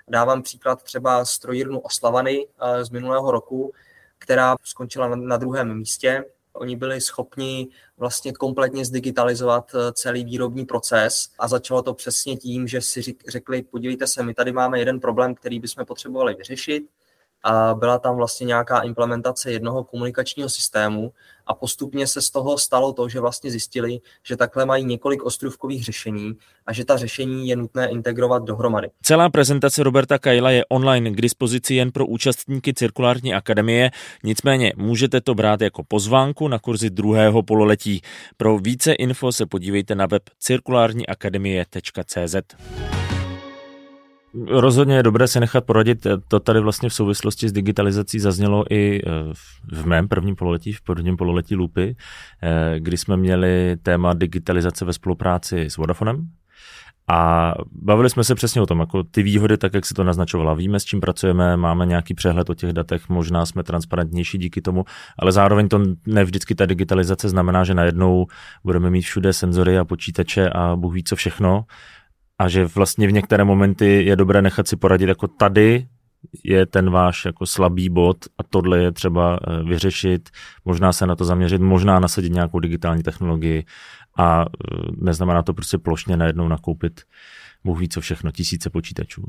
Dávám 0.09 0.43
příklad 0.43 0.83
třeba 0.83 1.25
strojírnu 1.25 1.79
Oslavany 1.79 2.47
z 2.83 2.91
minulého 2.91 3.31
roku, 3.31 3.73
která 4.19 4.57
skončila 4.65 5.17
na 5.17 5.37
druhém 5.37 5.79
místě 5.79 6.25
Oni 6.55 6.77
byli 6.77 7.01
schopni 7.01 7.69
vlastně 7.97 8.33
kompletně 8.33 8.85
zdigitalizovat 8.85 9.73
eh, 9.75 9.93
celý 9.93 10.25
výrobní 10.25 10.65
proces 10.65 11.29
a 11.39 11.49
začalo 11.49 11.83
to 11.83 11.95
přesně 11.95 12.37
tím, 12.37 12.69
že 12.69 12.81
si 12.81 13.03
řekli, 13.29 13.63
podívejte 13.63 14.07
se, 14.07 14.23
my 14.23 14.35
tady 14.35 14.53
máme 14.53 14.79
jeden 14.79 15.01
problém, 15.01 15.35
který 15.35 15.61
bychom 15.61 15.85
potřebovali 15.85 16.35
vyřešit, 16.35 16.83
a 17.45 17.75
byla 17.75 17.99
tam 17.99 18.17
vlastně 18.17 18.45
nějaká 18.45 18.81
implementace 18.81 19.53
jednoho 19.53 19.85
komunikačního 19.85 20.49
systému 20.49 21.13
a 21.47 21.55
postupně 21.55 22.07
se 22.07 22.23
z 22.23 22.31
toho 22.31 22.59
stalo 22.59 22.93
to, 22.93 23.09
že 23.09 23.21
vlastně 23.21 23.51
zjistili, 23.51 24.01
že 24.23 24.37
takhle 24.37 24.67
mají 24.67 24.85
několik 24.85 25.23
ostrůvkových 25.23 25.85
řešení 25.85 26.33
a 26.67 26.73
že 26.73 26.85
ta 26.85 26.97
řešení 26.97 27.49
je 27.49 27.57
nutné 27.57 27.89
integrovat 27.89 28.43
dohromady. 28.45 28.91
Celá 29.03 29.31
prezentace 29.31 29.83
Roberta 29.83 30.19
Kajla 30.19 30.51
je 30.51 30.65
online 30.69 31.11
k 31.11 31.21
dispozici 31.21 31.75
jen 31.75 31.93
pro 31.93 32.07
účastníky 32.07 32.75
Cirkulární 32.75 33.35
akademie, 33.35 33.91
nicméně 34.23 34.73
můžete 34.77 35.21
to 35.21 35.35
brát 35.35 35.61
jako 35.61 35.83
pozvánku 35.89 36.49
na 36.49 36.59
kurzy 36.59 36.91
druhého 36.91 37.43
pololetí. 37.43 38.01
Pro 38.37 38.59
více 38.59 38.93
info 38.93 39.33
se 39.33 39.47
podívejte 39.47 39.95
na 39.95 40.07
web 40.07 40.23
cirkulárniakademie.cz. 40.39 42.37
Rozhodně 44.49 44.97
je 44.97 45.03
dobré 45.03 45.29
si 45.29 45.41
nechat 45.41 45.65
poradit. 45.65 46.07
To 46.29 46.41
tady 46.41 46.61
vlastně 46.61 46.89
v 46.89 46.95
souvislosti 46.95 47.49
s 47.49 47.53
digitalizací 47.53 48.19
zaznělo 48.19 48.65
i 48.71 49.01
eh, 49.07 49.11
v 49.73 49.87
mém 49.87 50.09
prvním 50.09 50.37
pololetí, 50.37 50.73
v 50.73 50.83
prvním 50.83 51.17
pololetí 51.17 51.55
Lupy, 51.55 51.97
eh, 52.43 52.75
kdy 52.81 52.97
jsme 52.97 53.17
měli 53.17 53.77
téma 53.83 54.15
digitalizace 54.15 54.85
ve 54.85 54.93
spolupráci 54.93 55.65
s 55.65 55.77
Vodafonem, 55.77 56.29
a 57.09 57.53
bavili 57.73 58.11
jsme 58.11 58.25
se 58.25 58.35
přesně 58.35 58.63
o 58.63 58.67
tom, 58.67 58.81
jako 58.81 59.03
ty 59.03 59.23
výhody, 59.23 59.59
tak 59.59 59.75
jak 59.75 59.87
si 59.87 59.95
to 59.95 60.05
naznačovala. 60.05 60.55
Víme, 60.55 60.81
s 60.81 60.85
čím 60.85 61.01
pracujeme, 61.01 61.57
máme 61.57 61.87
nějaký 61.87 62.15
přehled 62.15 62.51
o 62.51 62.55
těch 62.55 62.73
datech, 62.73 63.09
možná 63.09 63.47
jsme 63.47 63.63
transparentnější 63.63 64.39
díky 64.39 64.61
tomu, 64.61 64.85
ale 65.19 65.33
zároveň 65.33 65.69
to 65.69 65.81
ne 66.07 66.25
vždycky 66.25 66.55
ta 66.55 66.67
digitalizace 66.67 67.29
znamená, 67.29 67.65
že 67.65 67.75
najednou 67.75 68.27
budeme 68.65 68.91
mít 68.91 69.03
všude 69.03 69.33
senzory 69.33 69.79
a 69.79 69.85
počítače 69.85 70.51
a 70.51 70.77
Bůh 70.77 70.95
ví 70.95 71.05
co 71.05 71.17
všechno. 71.17 71.65
A 72.39 72.49
že 72.49 72.65
vlastně 72.65 73.09
v 73.09 73.13
některé 73.13 73.45
momenty 73.45 74.05
je 74.05 74.17
dobré 74.17 74.43
nechat 74.43 74.69
si 74.69 74.77
poradit, 74.77 75.09
jako 75.09 75.29
tady 75.29 75.89
je 76.45 76.67
ten 76.67 76.91
váš 76.91 77.25
jako 77.25 77.47
slabý 77.47 77.89
bod 77.89 78.17
a 78.39 78.43
tohle 78.43 78.79
je 78.79 78.93
třeba 78.93 79.39
eh, 79.43 79.63
vyřešit, 79.63 80.31
možná 80.65 80.93
se 80.93 81.07
na 81.07 81.17
to 81.17 81.25
zaměřit, 81.25 81.61
možná 81.61 82.01
nasadit 82.01 82.33
nějakou 82.33 82.59
digitální 82.59 83.03
technologii 83.03 83.65
a 84.19 84.43
e, 84.43 84.47
neznamená 84.97 85.43
to 85.43 85.55
prostě 85.55 85.79
plošně 85.79 86.17
najednou 86.17 86.49
nakoupit 86.49 87.01
Bůh 87.65 87.79
ví 87.79 87.89
co 87.89 88.01
všechno, 88.01 88.31
tisíce 88.31 88.71
počítačů. 88.71 89.23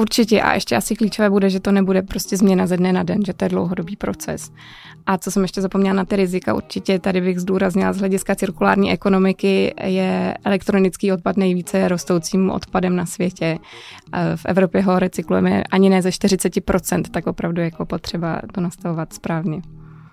Určitě 0.00 0.42
a 0.42 0.54
ještě 0.54 0.76
asi 0.76 0.96
klíčové 0.96 1.30
bude, 1.30 1.50
že 1.50 1.60
to 1.60 1.72
nebude 1.72 2.02
prostě 2.02 2.36
změna 2.36 2.66
ze 2.66 2.76
dne 2.76 2.92
na 2.92 3.02
den, 3.02 3.24
že 3.26 3.32
to 3.32 3.44
je 3.44 3.48
dlouhodobý 3.48 3.96
proces. 3.96 4.52
A 5.06 5.18
co 5.18 5.30
jsem 5.30 5.42
ještě 5.42 5.60
zapomněla 5.60 5.94
na 5.94 6.04
ty 6.04 6.16
rizika, 6.16 6.54
určitě 6.54 6.98
tady 6.98 7.20
bych 7.20 7.40
zdůraznila 7.40 7.92
z 7.92 7.98
hlediska 7.98 8.34
cirkulární 8.34 8.92
ekonomiky 8.92 9.74
je 9.84 10.34
elektronický 10.44 11.12
odpad 11.12 11.36
nejvíce 11.36 11.88
rostoucím 11.88 12.50
odpadem 12.50 12.96
na 12.96 13.06
světě. 13.06 13.58
V 14.36 14.46
Evropě 14.46 14.82
ho 14.82 14.98
recyklujeme 14.98 15.62
ani 15.64 15.90
ne 15.90 16.02
ze 16.02 16.08
40%, 16.08 17.02
tak 17.10 17.26
opravdu 17.26 17.60
jako 17.60 17.86
potřeba 17.86 18.40
to 18.54 18.60
nastavovat 18.60 19.12
správně. 19.12 19.62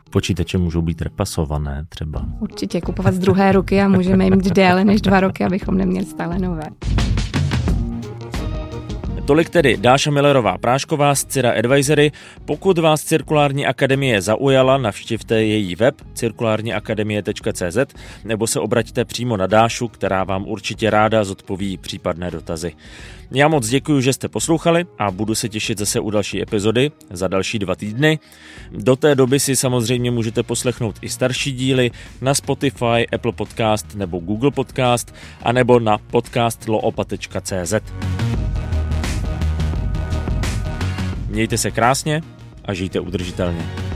Počítače 0.10 0.58
můžou 0.58 0.82
být 0.82 1.02
repasované 1.02 1.86
třeba. 1.90 2.26
Určitě 2.40 2.82
kupovat 2.82 3.14
z 3.14 3.20
druhé 3.20 3.52
ruky 3.52 3.82
a 3.82 3.88
můžeme 3.88 4.24
jim 4.24 4.36
mít 4.36 4.54
déle 4.54 4.86
než 4.86 5.02
dva 5.02 5.20
roky, 5.20 5.44
abychom 5.44 5.78
neměli 5.78 6.06
stále 6.06 6.40
nové. 6.40 6.64
Tolik 9.28 9.50
tedy 9.50 9.78
Dáša 9.78 10.12
Millerová 10.12 10.58
Prášková 10.58 11.16
z 11.16 11.26
Cira 11.26 11.52
Advisory. 11.52 12.12
Pokud 12.46 12.78
vás 12.78 13.04
Cirkulární 13.04 13.66
akademie 13.66 14.22
zaujala, 14.22 14.78
navštivte 14.78 15.44
její 15.44 15.76
web 15.76 15.96
cirkulárniakademie.cz 16.14 17.78
nebo 18.24 18.48
se 18.48 18.60
obraťte 18.60 19.06
přímo 19.06 19.38
na 19.38 19.48
Dášu, 19.48 19.88
která 19.88 20.24
vám 20.24 20.48
určitě 20.48 20.90
ráda 20.90 21.24
zodpoví 21.24 21.78
případné 21.78 22.32
dotazy. 22.32 22.74
Já 23.32 23.48
moc 23.48 23.68
děkuji, 23.68 24.02
že 24.02 24.14
jste 24.14 24.28
poslouchali 24.28 24.86
a 25.00 25.12
budu 25.12 25.36
se 25.36 25.50
těšit 25.50 25.78
zase 25.78 26.00
u 26.00 26.10
další 26.10 26.42
epizody 26.42 26.92
za 27.10 27.28
další 27.28 27.60
dva 27.60 27.76
týdny. 27.76 28.20
Do 28.72 28.96
té 28.96 29.16
doby 29.16 29.40
si 29.40 29.56
samozřejmě 29.56 30.12
můžete 30.12 30.44
poslechnout 30.44 30.96
i 31.02 31.10
starší 31.10 31.52
díly 31.52 31.92
na 32.22 32.34
Spotify, 32.34 33.08
Apple 33.14 33.32
Podcast 33.32 33.96
nebo 33.96 34.20
Google 34.20 34.52
Podcast 34.52 35.16
a 35.44 35.52
nebo 35.52 35.80
na 35.80 35.98
podcastloopa.cz. 35.98 37.74
Mějte 41.38 41.58
se 41.58 41.72
krásně 41.72 42.22
a 42.66 42.74
žijte 42.74 43.00
udržitelně. 43.00 43.87